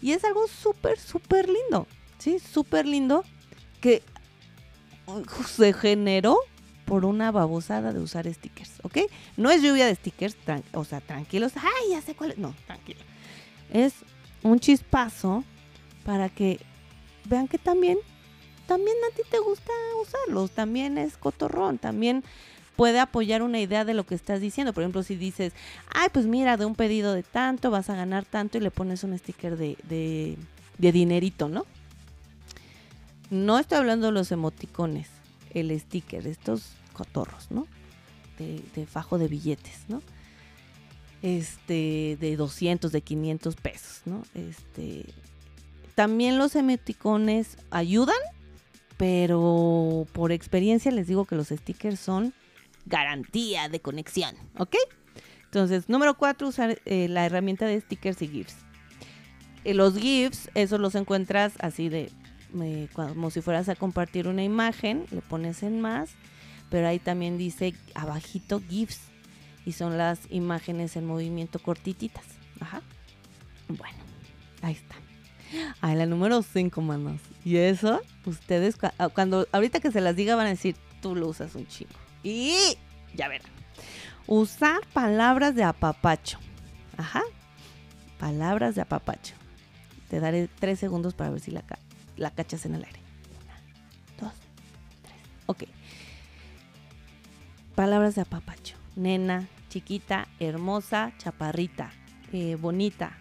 [0.00, 1.86] Y es algo súper, súper lindo,
[2.18, 2.38] ¿sí?
[2.38, 3.24] Súper lindo
[3.80, 4.02] que
[5.06, 6.38] uh, se generó
[6.92, 8.98] por una babosada de usar stickers, ¿ok?
[9.38, 10.36] No es lluvia de stickers,
[10.74, 11.52] o sea, tranquilos.
[11.56, 12.36] Ay, ya sé cuál es.
[12.36, 13.00] No, tranquilo.
[13.72, 13.94] Es
[14.42, 15.42] un chispazo
[16.04, 16.60] para que
[17.24, 17.96] vean que también,
[18.66, 22.24] también a ti te gusta usarlos, también es cotorrón, también
[22.76, 24.74] puede apoyar una idea de lo que estás diciendo.
[24.74, 25.54] Por ejemplo, si dices,
[25.94, 29.02] ay, pues mira, de un pedido de tanto vas a ganar tanto y le pones
[29.02, 30.36] un sticker de, de,
[30.76, 31.64] de dinerito, ¿no?
[33.30, 35.08] No estoy hablando de los emoticones,
[35.54, 37.66] el sticker, estos cotorros, ¿no?
[38.38, 40.02] De, fajo de billetes, ¿no?
[41.22, 44.22] Este, de 200, de 500 pesos, ¿no?
[44.34, 45.06] Este,
[45.94, 48.16] también los emoticones ayudan,
[48.96, 52.34] pero por experiencia les digo que los stickers son
[52.86, 54.74] garantía de conexión, ¿ok?
[55.44, 58.56] Entonces, número cuatro, usar eh, la herramienta de stickers y GIFs.
[59.64, 62.10] Eh, los GIFs, esos los encuentras así de
[62.92, 66.10] como si fueras a compartir una imagen, le pones en más,
[66.72, 68.98] pero ahí también dice abajito GIFs
[69.66, 72.24] y son las imágenes en movimiento cortititas.
[72.60, 72.80] Ajá.
[73.68, 73.98] Bueno,
[74.62, 74.96] ahí está.
[75.82, 77.20] Ahí la número 5, manos.
[77.44, 81.28] Y eso, ustedes ah, cuando ahorita que se las diga van a decir, tú lo
[81.28, 81.92] usas un chingo.
[82.22, 82.56] Y
[83.14, 83.50] ya verán.
[84.26, 86.38] Usar palabras de apapacho.
[86.96, 87.22] Ajá.
[88.18, 89.34] Palabras de apapacho.
[90.08, 91.64] Te daré tres segundos para ver si la,
[92.16, 93.00] la cachas en el aire.
[93.44, 94.32] Una, dos,
[95.02, 95.20] tres.
[95.44, 95.64] Ok.
[97.74, 98.76] Palabras de apapacho.
[98.96, 101.90] Nena, chiquita, hermosa, chaparrita,
[102.32, 103.16] eh, bonita.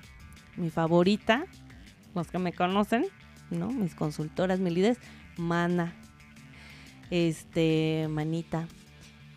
[0.58, 1.46] Mi favorita,
[2.14, 3.08] los que me conocen,
[3.50, 3.70] ¿no?
[3.70, 4.98] Mis consultoras, mi líderes,
[5.38, 5.96] mana.
[7.10, 8.68] Este, manita.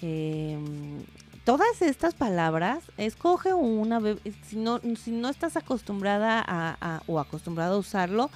[0.03, 1.03] Em,
[1.45, 4.01] todas estas palabras, escoge una,
[4.47, 8.31] si no, si no estás acostumbrada a, o acostumbrado a usarlo,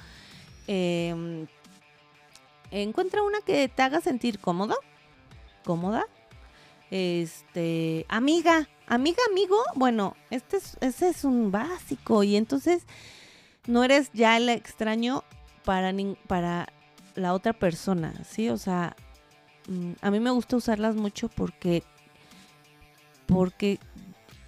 [0.71, 1.47] Em,
[2.69, 4.75] encuentra una que te haga sentir cómodo,
[5.65, 6.05] cómoda.
[6.91, 12.83] Este, amiga, amiga, amigo, bueno, este es, ese es un básico y entonces
[13.67, 15.23] no eres ya el extraño
[15.63, 15.93] para,
[16.27, 16.73] para
[17.15, 18.49] la otra persona, ¿sí?
[18.49, 18.95] O sea,
[19.67, 21.83] mm, a mí me gusta usarlas mucho porque,
[23.27, 23.79] porque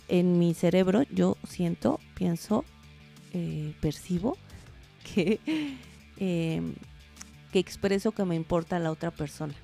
[0.08, 2.66] en mi cerebro yo siento, pienso,
[3.34, 4.38] eh, percibo
[5.04, 5.40] que
[6.24, 6.76] Em,
[7.52, 9.56] que expreso que me importa la otra persona.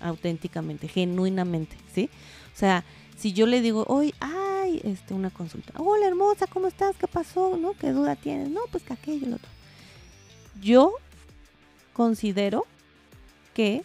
[0.00, 2.08] Auténticamente, genuinamente, ¿sí?
[2.54, 2.84] O sea,
[3.16, 5.74] si yo le digo, hoy, ay, este, una consulta.
[5.76, 6.96] Hola, hermosa, ¿cómo estás?
[6.96, 7.56] ¿Qué pasó?
[7.56, 7.74] ¿No?
[7.74, 8.48] ¿Qué duda tienes?
[8.48, 9.48] No, pues que aquello, lo otro.
[10.60, 10.94] Yo
[11.92, 12.66] considero
[13.54, 13.82] que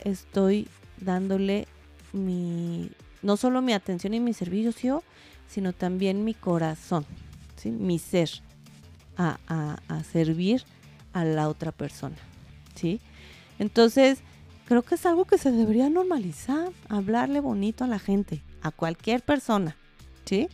[0.00, 0.68] estoy
[1.00, 1.68] dándole
[2.12, 2.90] mi,
[3.22, 5.02] no solo mi atención y mi servicio,
[5.48, 7.06] sino también mi corazón,
[7.56, 7.70] ¿sí?
[7.70, 8.30] mi ser,
[9.16, 10.64] a, a, a servir
[11.12, 12.16] a la otra persona,
[12.74, 13.00] ¿sí?
[13.58, 14.18] Entonces,
[14.66, 19.22] creo que es algo que se debería normalizar, hablarle bonito a la gente, a cualquier
[19.22, 19.76] persona,
[20.24, 20.48] ¿sí?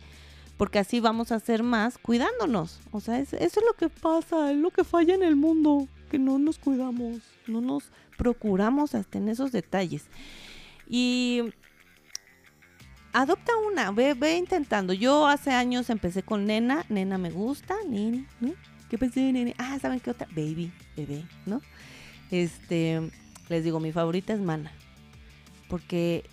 [0.57, 2.79] Porque así vamos a hacer más cuidándonos.
[2.91, 6.19] O sea, eso es lo que pasa, es lo que falla en el mundo, que
[6.19, 7.85] no nos cuidamos, no nos
[8.17, 10.03] procuramos hasta en esos detalles.
[10.87, 11.41] Y
[13.13, 14.93] adopta una, ve, ve intentando.
[14.93, 18.53] Yo hace años empecé con nena, nena me gusta, nene, ¿no?
[18.89, 19.55] ¿Qué pensé, nene?
[19.57, 20.27] Ah, ¿saben qué otra?
[20.35, 21.61] Baby, bebé, ¿no?
[22.29, 23.09] Este,
[23.51, 24.71] les digo, mi favorita es Mana.
[25.67, 26.23] Porque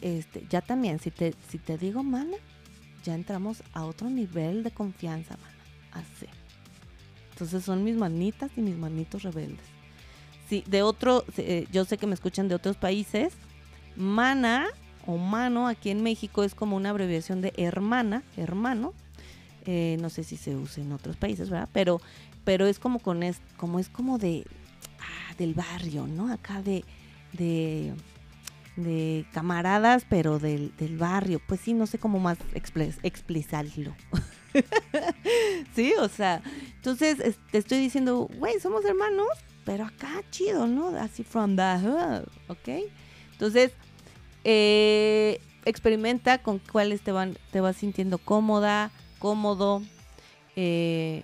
[0.00, 2.36] este, ya también, si te, si te digo Mana,
[3.04, 5.54] ya entramos a otro nivel de confianza, Mana.
[5.92, 6.26] Así.
[7.32, 9.64] Entonces son mis manitas y mis manitos rebeldes.
[10.48, 13.34] Sí, de otro, eh, yo sé que me escuchan de otros países.
[13.96, 14.66] Mana
[15.06, 18.92] o mano aquí en México es como una abreviación de hermana, hermano,
[19.66, 21.68] eh, no sé si se usa en otros países, ¿verdad?
[21.72, 22.00] Pero,
[22.44, 24.46] pero es como con es, como es como de
[25.36, 26.32] del barrio, ¿no?
[26.32, 26.84] Acá de,
[27.32, 31.40] de, camaradas, pero del, del, barrio.
[31.46, 32.38] Pues sí, no sé cómo más
[33.02, 33.94] explicarlo.
[35.74, 36.42] sí, o sea,
[36.76, 39.28] entonces te estoy diciendo, güey, somos hermanos,
[39.64, 40.88] pero acá chido, ¿no?
[40.96, 42.90] Así from the hood, ¿ok?
[43.32, 43.72] Entonces,
[44.44, 49.82] eh, experimenta con cuáles te van, te vas sintiendo cómoda, cómodo.
[50.56, 51.22] Eh,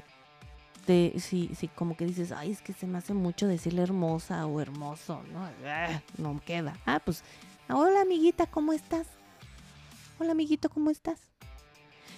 [0.86, 4.60] si, si como que dices, ay, es que se me hace mucho decirle hermosa o
[4.60, 5.48] hermoso, ¿no?
[5.64, 6.76] Ah, no queda.
[6.86, 7.22] Ah, pues
[7.68, 9.08] Hola amiguita, ¿cómo estás?
[10.20, 11.18] Hola amiguito, ¿cómo estás?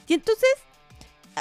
[0.07, 0.51] Y entonces,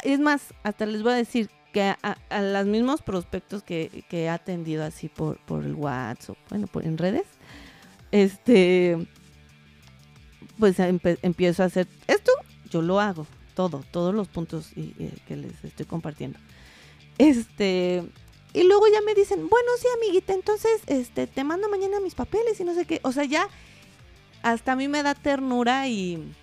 [0.04, 4.86] es más, hasta les voy a decir que a, los mismos prospectos que, he atendido
[4.86, 7.28] así por, por el WhatsApp, bueno, por, en redes,
[8.12, 9.06] este,
[10.58, 12.32] pues empiezo a hacer esto,
[12.70, 16.40] yo lo hago, todo, todos los puntos que les estoy compartiendo.
[17.18, 18.04] Este,
[18.54, 22.60] y luego ya me dicen, bueno, sí, amiguita, entonces, este, te mando mañana mis papeles
[22.60, 23.00] y no sé qué.
[23.04, 23.48] O sea, ya
[24.44, 26.34] hasta a mí me da ternura y,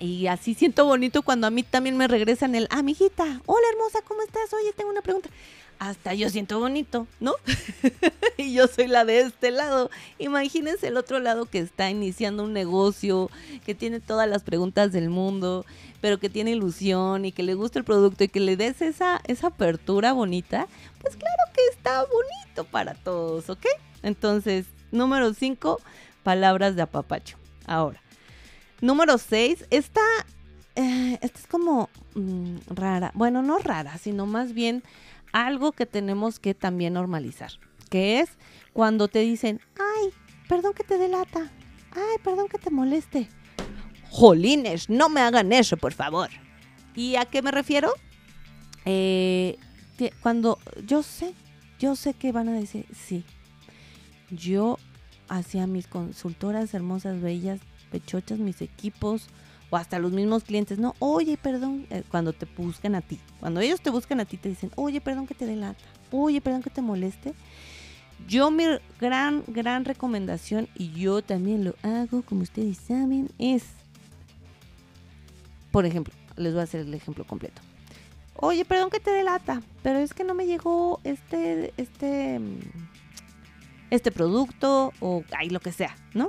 [0.00, 4.22] y así siento bonito cuando a mí también me regresan el, amiguita, hola hermosa, ¿cómo
[4.22, 4.52] estás?
[4.52, 5.28] Oye, tengo una pregunta
[5.78, 7.34] hasta yo siento bonito, ¿no?
[8.36, 9.90] y yo soy la de este lado.
[10.18, 13.30] Imagínense el otro lado que está iniciando un negocio,
[13.64, 15.64] que tiene todas las preguntas del mundo,
[16.00, 19.20] pero que tiene ilusión y que le gusta el producto y que le des esa,
[19.26, 20.66] esa apertura bonita,
[21.00, 23.66] pues claro que está bonito para todos, ¿ok?
[24.02, 25.80] Entonces, número 5,
[26.22, 27.36] palabras de apapacho.
[27.66, 28.00] Ahora,
[28.80, 30.00] número 6, esta,
[30.74, 34.82] eh, esta es como mm, rara, bueno, no rara, sino más bien
[35.32, 37.52] algo que tenemos que también normalizar,
[37.90, 38.30] que es
[38.72, 40.10] cuando te dicen, ay,
[40.48, 41.50] perdón que te delata,
[41.92, 43.28] ay, perdón que te moleste.
[44.10, 46.30] Jolines, no me hagan eso, por favor.
[46.94, 47.92] ¿Y a qué me refiero?
[48.86, 49.58] Eh,
[50.22, 51.34] cuando yo sé,
[51.78, 53.24] yo sé que van a decir, sí,
[54.30, 54.78] yo
[55.28, 57.60] hacía mis consultoras hermosas, bellas,
[57.96, 59.28] pechochas, mis equipos,
[59.70, 63.60] o hasta los mismos clientes, no, oye, perdón, eh, cuando te buscan a ti, cuando
[63.60, 65.82] ellos te buscan a ti te dicen, oye, perdón que te delata,
[66.12, 67.34] oye, perdón que te moleste.
[68.28, 68.64] Yo mi
[69.00, 73.64] gran, gran recomendación, y yo también lo hago, como ustedes saben, es,
[75.70, 77.62] por ejemplo, les voy a hacer el ejemplo completo.
[78.36, 82.38] Oye, perdón que te delata, pero es que no me llegó este, este,
[83.90, 86.28] este producto o ay, lo que sea, ¿no?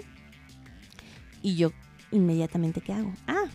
[1.48, 1.72] Y yo
[2.12, 3.14] inmediatamente ¿qué hago?
[3.26, 3.46] Ah,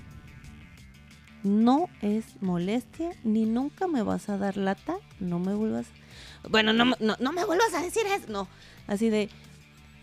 [1.42, 5.88] no es molestia, ni nunca me vas a dar lata, no me vuelvas,
[6.48, 8.48] bueno, no, no, no me vuelvas a decir eso, no,
[8.86, 9.28] así de,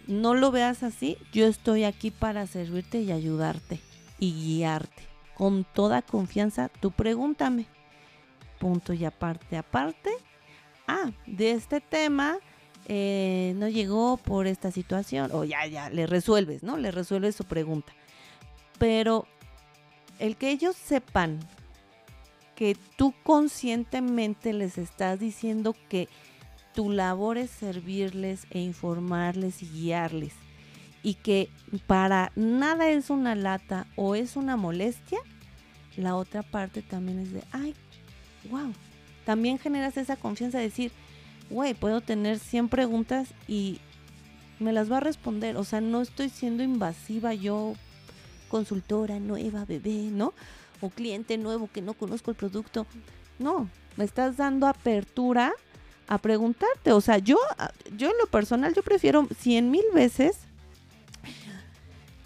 [0.06, 3.80] no lo veas así, yo estoy aquí para servirte y ayudarte
[4.20, 5.02] y guiarte.
[5.34, 7.66] Con toda confianza, tú pregúntame.
[8.60, 10.12] Punto y aparte, aparte.
[10.86, 12.38] Ah, de este tema
[12.90, 15.32] eh, no llegó por esta situación.
[15.32, 16.76] O ya, ya, le resuelves, ¿no?
[16.76, 17.94] Le resuelves su pregunta
[18.80, 19.28] pero
[20.18, 21.40] el que ellos sepan
[22.56, 26.10] que tú conscientemente les estás diciendo que
[26.74, 30.34] tu labor es servirles e informarles y guiarles
[31.04, 31.50] y que
[31.88, 35.20] para nada es una lata o es una molestia,
[35.96, 37.76] la otra parte también es de, ay,
[38.50, 38.74] wow,
[39.26, 40.92] también generas esa confianza de decir,
[41.50, 43.80] güey, puedo tener 100 preguntas y
[44.60, 47.74] me las va a responder, o sea, no estoy siendo invasiva yo
[48.50, 50.34] consultora nueva, bebé, ¿no?
[50.82, 52.86] O cliente nuevo que no conozco el producto.
[53.38, 55.54] No, me estás dando apertura
[56.08, 56.92] a preguntarte.
[56.92, 57.38] O sea, yo,
[57.96, 60.40] yo en lo personal, yo prefiero cien mil veces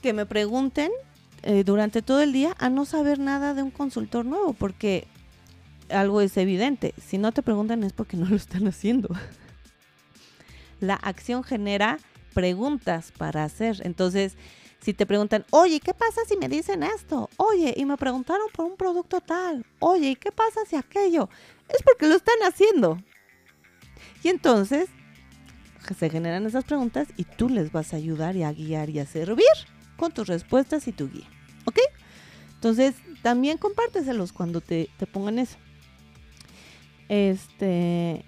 [0.01, 0.91] que me pregunten
[1.43, 5.07] eh, durante todo el día a no saber nada de un consultor nuevo, porque
[5.89, 6.93] algo es evidente.
[6.97, 9.09] Si no te preguntan es porque no lo están haciendo.
[10.79, 11.99] La acción genera
[12.33, 13.81] preguntas para hacer.
[13.83, 14.35] Entonces,
[14.81, 17.29] si te preguntan, oye, ¿qué pasa si me dicen esto?
[17.37, 19.65] Oye, y me preguntaron por un producto tal.
[19.79, 21.29] Oye, ¿qué pasa si aquello?
[21.69, 23.01] Es porque lo están haciendo.
[24.23, 24.89] Y entonces
[25.97, 29.05] se generan esas preguntas y tú les vas a ayudar y a guiar y a
[29.05, 29.45] servir
[29.97, 31.29] con tus respuestas y tu guía.
[31.65, 31.79] ¿Ok?
[32.55, 35.57] Entonces, también compárteselos cuando te, te pongan eso.
[37.09, 38.25] Este,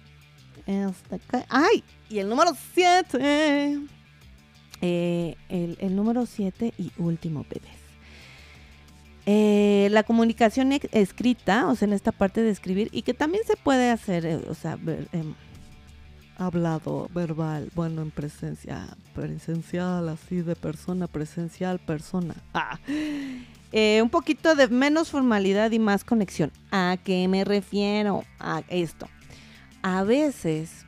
[0.66, 1.20] este.
[1.48, 1.82] ¡Ay!
[2.08, 3.86] Y el número 7
[4.82, 7.86] eh, el, número 7 y último, bebés.
[9.24, 13.56] Eh, la comunicación escrita, o sea, en esta parte de escribir, y que también se
[13.56, 14.78] puede hacer, eh, o sea,
[15.12, 15.34] em,
[16.36, 22.34] hablado, verbal, bueno, en presencia, presencial, así de persona, presencial, persona.
[22.54, 22.78] Ah.
[24.02, 26.52] un poquito de menos formalidad y más conexión.
[26.70, 28.24] ¿A qué me refiero?
[28.38, 29.08] A esto.
[29.82, 30.86] A veces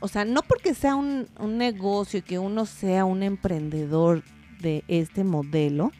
[0.00, 4.22] o sea, no porque sea un, negocio y que uno sea un emprendedor
[4.60, 5.92] de este modelo,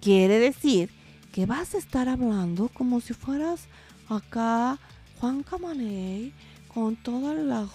[0.00, 0.90] quiere decir
[1.32, 3.66] que vas a estar hablando como si fueras
[4.08, 4.78] acá
[5.20, 6.32] Juan Camaney
[6.74, 7.66] con toda la,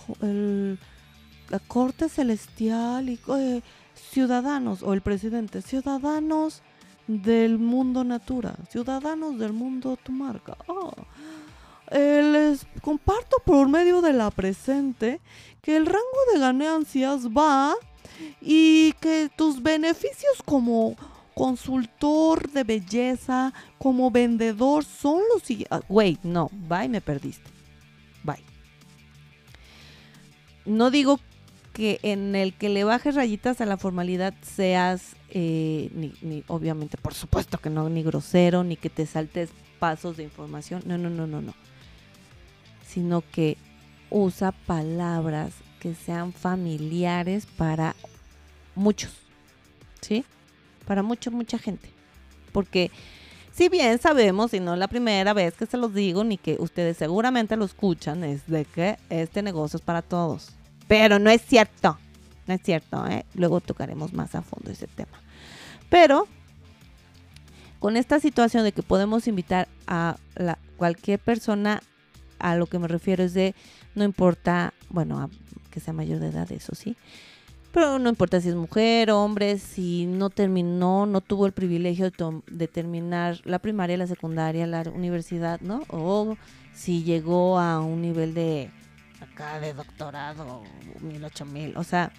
[1.68, 3.62] corte celestial y eh,
[3.96, 6.62] ciudadanos, o el presidente, ciudadanos
[7.08, 10.58] del mundo natura, ciudadanos del mundo tu marca.
[10.68, 10.94] Oh
[11.92, 15.22] eh, les comparto por medio de la presente
[15.62, 16.00] que el rango
[16.34, 17.74] de ganancias va
[18.42, 20.96] y que tus beneficios como
[21.34, 25.80] consultor de belleza, como vendedor, son los siguientes.
[25.88, 27.50] Güey, no, bye, me perdiste.
[28.24, 28.49] Bye.
[30.70, 31.20] No digo
[31.74, 36.98] que en el que le bajes rayitas a la formalidad seas, eh, ni, ni, obviamente,
[36.98, 39.50] por supuesto que no, ni grosero, ni que te saltes
[39.80, 40.84] pasos de información.
[40.86, 41.54] No, no, no, no, no.
[42.86, 43.58] Sino que
[44.10, 47.96] usa palabras que sean familiares para
[48.76, 49.14] muchos.
[50.02, 50.24] ¿Sí?
[50.86, 51.90] Para mucha, mucha gente.
[52.52, 52.92] Porque
[53.52, 56.58] si bien sabemos, y no es la primera vez que se los digo, ni que
[56.60, 60.59] ustedes seguramente lo escuchan, es de que este negocio es para todos.
[60.90, 62.00] Pero no es cierto.
[62.48, 63.24] No es cierto, ¿eh?
[63.36, 65.22] Luego tocaremos más a fondo ese tema.
[65.88, 66.28] Pero
[67.78, 71.84] con esta situación de que podemos invitar a la, cualquier persona,
[72.40, 73.54] a lo que me refiero es de,
[73.94, 75.30] no importa, bueno,
[75.70, 76.98] que sea mayor de edad, eso sí,
[77.72, 82.42] pero no importa si es mujer, hombre, si no terminó, no tuvo el privilegio de,
[82.48, 85.84] de, terminar la primaria, la secundaria, la universidad, ¿no?
[85.90, 86.36] O
[86.74, 88.72] si llegó a un nivel de
[89.22, 90.64] acá de doctorado,
[91.02, 92.12] mil, ocho mil, o sea,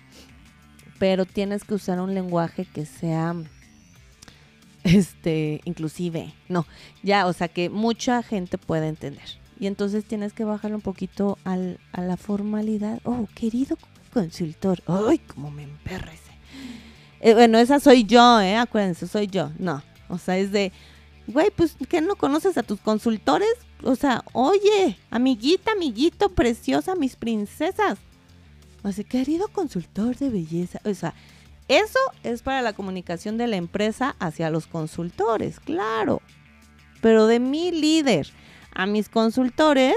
[0.98, 3.34] pero tienes que usar un lenguaje que sea
[4.84, 6.66] este inclusive, no,
[7.02, 9.40] ya, o sea, que mucha gente pueda entender.
[9.58, 12.98] Y entonces tienes que bajarle un poquito al, a la formalidad.
[13.04, 13.76] Oh, querido
[14.10, 14.82] consultor.
[14.86, 16.32] Ay, cómo me emperra ese.
[17.20, 18.56] Eh, bueno, esa soy yo, ¿eh?
[18.56, 19.50] Acuérdense, soy yo.
[19.58, 20.72] No, o sea, es de,
[21.30, 23.48] güey, pues, ¿qué no conoces a tus consultores?
[23.82, 27.98] O sea, oye, amiguita, amiguito, preciosa, mis princesas.
[28.82, 30.80] Así, querido consultor de belleza.
[30.84, 31.14] O sea,
[31.68, 36.22] eso es para la comunicación de la empresa hacia los consultores, claro.
[37.00, 38.28] Pero de mi líder
[38.72, 39.96] a mis consultores,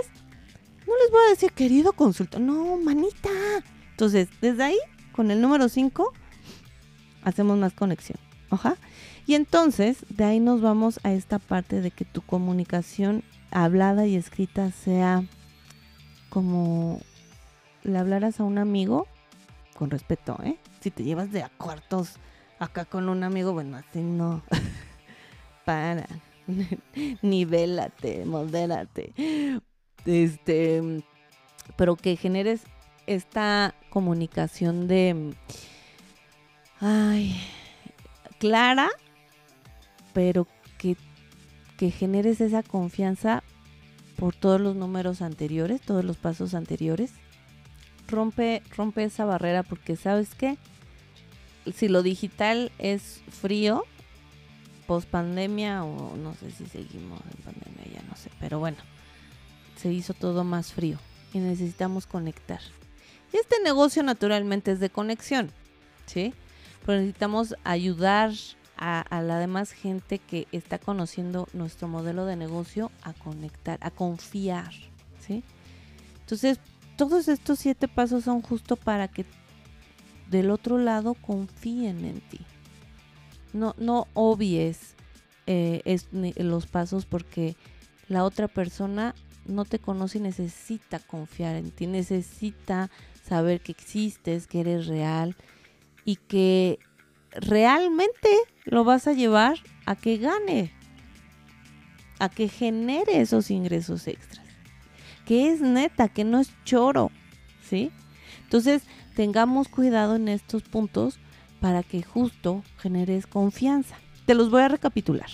[0.87, 2.41] no les voy a decir querido consultor.
[2.41, 3.29] No, manita.
[3.91, 4.79] Entonces, desde ahí,
[5.13, 6.13] con el número 5,
[7.23, 8.17] hacemos más conexión.
[8.49, 8.77] Ajá.
[9.25, 14.15] Y entonces, de ahí nos vamos a esta parte de que tu comunicación hablada y
[14.15, 15.23] escrita sea
[16.29, 16.99] como
[17.83, 19.07] le hablaras a un amigo,
[19.75, 20.57] con respeto, ¿eh?
[20.81, 22.15] Si te llevas de a cuartos
[22.59, 24.41] acá con un amigo, bueno, así no.
[25.65, 26.07] Para.
[27.21, 29.13] Nivélate, modérate.
[30.05, 31.03] Este.
[31.77, 32.61] Pero que generes
[33.07, 35.33] esta comunicación de.
[36.79, 37.39] Ay.
[38.39, 38.89] Clara,
[40.13, 40.47] pero
[40.77, 40.95] que,
[41.77, 43.43] que generes esa confianza
[44.15, 47.11] por todos los números anteriores, todos los pasos anteriores
[48.07, 50.57] rompe, rompe esa barrera porque sabes qué,
[51.75, 53.85] si lo digital es frío,
[54.87, 58.77] post pandemia o no sé si seguimos en pandemia, ya no sé, pero bueno,
[59.75, 60.99] se hizo todo más frío
[61.33, 62.59] y necesitamos conectar.
[63.31, 65.51] Y este negocio naturalmente es de conexión,
[66.05, 66.33] ¿sí?
[66.85, 68.31] Pero necesitamos ayudar
[68.85, 74.73] a, la demás gente que está conociendo nuestro modelo de negocio a conectar, a confiar,
[75.25, 75.41] ¿sí?
[76.19, 76.59] Entonces,
[76.97, 79.25] todos estos siete pasos son justo para que
[80.29, 82.39] del otro lado confíen en ti.
[83.53, 84.95] No, no obvies
[85.47, 85.81] eh,
[86.35, 87.55] los pasos porque
[88.09, 89.15] la otra persona
[89.45, 92.89] no te conoce y necesita confiar en ti, necesita
[93.23, 95.37] saber que existes, que eres real
[96.03, 96.79] y que
[97.35, 98.29] realmente
[98.65, 100.71] lo vas a llevar a que gane,
[102.19, 104.43] a que genere esos ingresos extras
[105.25, 107.11] que es neta, que no es choro,
[107.61, 107.91] ¿sí?
[108.43, 108.83] Entonces,
[109.15, 111.19] tengamos cuidado en estos puntos
[111.59, 113.95] para que justo generes confianza.
[114.25, 115.29] Te los voy a recapitular.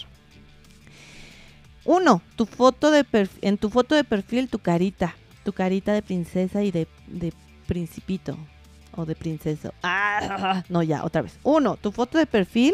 [1.85, 3.05] Uno, tu foto de
[3.41, 7.33] en tu foto de perfil tu carita, tu carita de princesa y de, de
[7.67, 8.37] principito
[8.95, 9.73] o de princesa.
[9.83, 11.37] Ah, no, ya, otra vez.
[11.43, 12.73] Uno, tu foto de perfil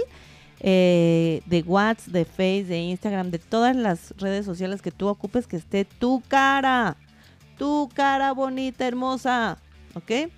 [0.60, 5.48] eh, de WhatsApp, de Face, de Instagram, de todas las redes sociales que tú ocupes,
[5.48, 6.98] que esté tu cara
[7.58, 9.58] tu cara bonita, hermosa.
[9.94, 10.30] ¿Ok?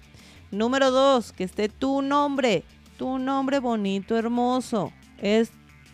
[0.51, 2.63] Número dos, que esté tu nombre.
[2.97, 4.91] Tu nombre bonito, hermoso.
[5.17, 5.51] Es,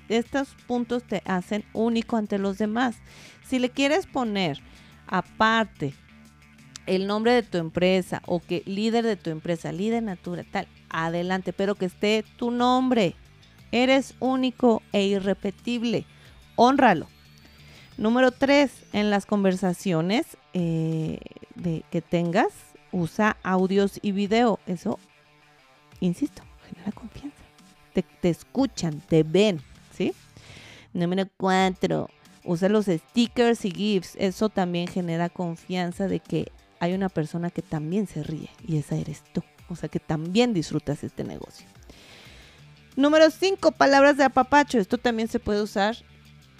[0.09, 2.95] estos puntos te hacen único ante los demás.
[3.45, 4.59] Si le quieres poner
[5.07, 5.93] aparte
[6.85, 11.53] el nombre de tu empresa o que líder de tu empresa, líder natural, tal, adelante,
[11.53, 13.15] pero que esté tu nombre.
[13.71, 16.05] Eres único e irrepetible.
[16.55, 17.07] Honralo.
[17.97, 21.19] Número tres, en las conversaciones eh,
[21.55, 22.51] de, que tengas,
[22.91, 24.59] usa audios y video.
[24.65, 24.99] Eso,
[25.99, 27.37] insisto, genera confianza.
[27.93, 29.61] Te, te escuchan, te ven,
[29.95, 30.13] ¿sí?
[30.93, 32.09] Número cuatro,
[32.43, 34.15] usa los stickers y GIFs.
[34.17, 36.51] Eso también genera confianza de que
[36.83, 39.41] hay una persona que también se ríe y esa eres tú.
[39.69, 41.65] O sea que también disfrutas este negocio.
[42.97, 44.79] Número 5, palabras de apapacho.
[44.79, 45.95] Esto también se puede usar,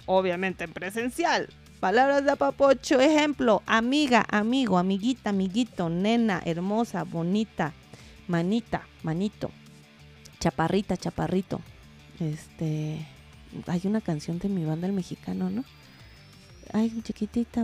[0.06, 1.50] obviamente, en presencial.
[1.78, 7.74] Palabras de apapacho, ejemplo, amiga, amigo, amiguita, amiguito, nena, hermosa, bonita,
[8.26, 9.50] manita, manito,
[10.40, 11.60] chaparrita, chaparrito.
[12.18, 13.06] Este,
[13.66, 15.64] hay una canción de mi banda el mexicano, ¿no?
[16.76, 17.62] Ay, chiquitita,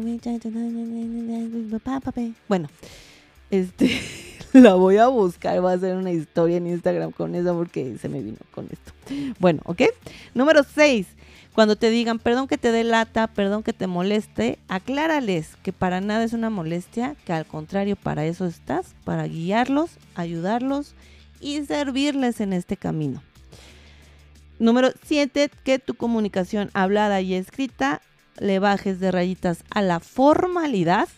[2.49, 2.69] bueno,
[3.51, 4.01] este,
[4.53, 8.09] la voy a buscar, voy a hacer una historia en Instagram con eso porque se
[8.09, 8.93] me vino con esto.
[9.41, 9.83] Bueno, ¿ok?
[10.33, 11.09] Número 6.
[11.57, 16.01] Cuando te digan, perdón que te dé lata, perdón que te moleste, aclárales que para
[16.01, 20.95] nada es una molestia, que al contrario, para eso estás, para guiarlos, ayudarlos
[21.41, 23.25] y servirles en este camino.
[24.61, 28.03] Número 7, que tu comunicación hablada y escrita
[28.41, 31.09] le bajes de rayitas a la formalidad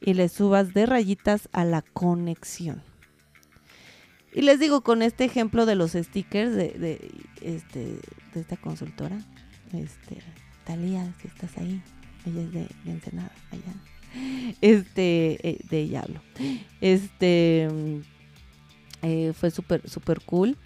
[0.00, 2.82] y le subas de rayitas a la conexión.
[4.34, 7.00] Y les digo con este ejemplo de los stickers de,
[7.40, 8.00] este,
[8.34, 9.16] de esta consultora,
[9.72, 10.18] este,
[10.64, 11.80] Talía, si estás ahí,
[12.26, 14.56] ella es de, Ensenada, allá.
[14.60, 16.20] Este, eh, de ella hablo.
[16.80, 17.68] Este,
[19.02, 20.56] eh, fue súper, súper cool.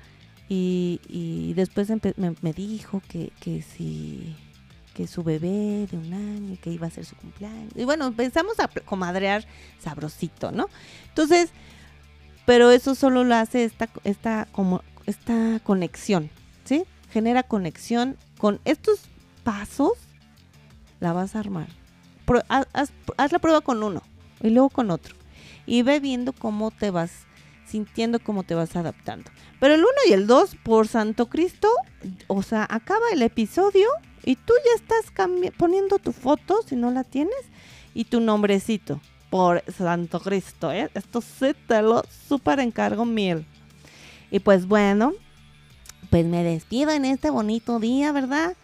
[0.49, 4.35] Y, después me, me, dijo que, que si
[4.99, 7.71] que su bebé de un año, que iba a ser su cumpleaños.
[7.77, 9.47] Y bueno, pensamos a comadrear
[9.79, 10.69] sabrosito, ¿no?
[11.11, 11.51] Entonces,
[12.45, 16.31] pero eso solo lo hace esta, esta, como, esta conexión,
[16.65, 16.85] ¿sí?
[17.13, 19.03] Genera conexión con estos
[19.45, 19.93] pasos,
[20.99, 21.69] la vas a armar.
[22.49, 24.03] haz, haz la prueba con uno
[24.43, 25.15] y luego con otro.
[25.65, 27.13] Y ve viendo cómo te vas
[27.67, 29.31] sintiendo cómo te vas adaptando.
[29.61, 31.69] Pero el 1 y el 2, por Santo Cristo,
[32.27, 33.87] o sea, acaba el episodio
[34.29, 35.11] y tú ya estás
[35.57, 37.33] poniendo tu foto, si no la tienes,
[37.95, 39.01] y tu nombrecito.
[39.31, 40.91] Por Santo Cristo, ¿eh?
[40.93, 43.47] Esto sí te lo súper encargo mil.
[44.31, 45.15] Y pues bueno,
[46.11, 48.55] pues me despido en este bonito día, ¿verdad?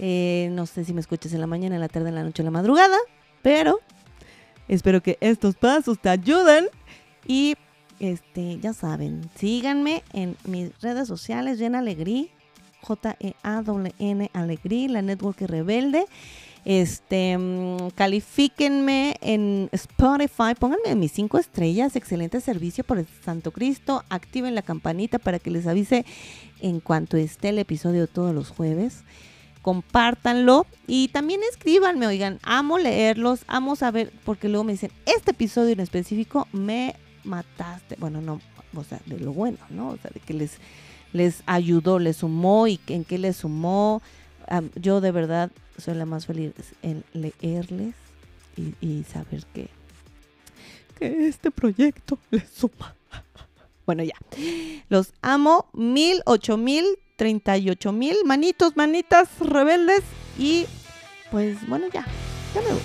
[0.00, 2.42] Eh, no sé si me escuchas en la mañana, en la tarde, en la noche,
[2.42, 2.98] en la madrugada,
[3.40, 3.78] pero
[4.66, 6.66] espero que estos pasos te ayuden.
[7.24, 7.54] Y
[8.00, 12.26] este, ya saben, síganme en mis redes sociales, Jen Alegría,
[12.84, 16.06] J-E-A-N Alegría, la Network Rebelde.
[16.64, 24.02] Este, mm, califíquenme en Spotify, pónganme mis cinco estrellas, excelente servicio por el Santo Cristo,
[24.08, 26.06] activen la campanita para que les avise
[26.60, 29.04] en cuanto esté el episodio todos los jueves.
[29.60, 35.72] Compártanlo y también escríbanme, oigan, amo leerlos, amo saber, porque luego me dicen, este episodio
[35.72, 38.40] en específico me mataste, bueno, no,
[38.74, 39.88] o sea, de lo bueno, ¿no?
[39.88, 40.58] O sea, de que les
[41.14, 44.02] les ayudó, les sumó y en qué les sumó.
[44.74, 46.52] yo de verdad soy la más feliz
[46.82, 47.94] en leerles
[48.80, 49.68] y, saber que,
[50.98, 52.94] que este proyecto les suma.
[53.86, 54.14] Bueno, ya.
[54.88, 55.66] Los amo.
[55.74, 56.86] Mil, ocho mil,
[57.16, 58.16] treinta y ocho mil.
[58.24, 60.00] Manitos, manitas, rebeldes.
[60.38, 60.64] Y
[61.30, 62.06] pues bueno, ya.
[62.54, 62.80] Ya me voy.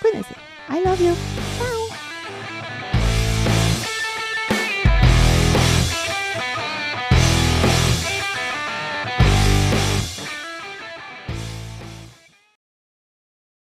[0.00, 0.34] Cuídense.
[0.68, 1.83] I love you.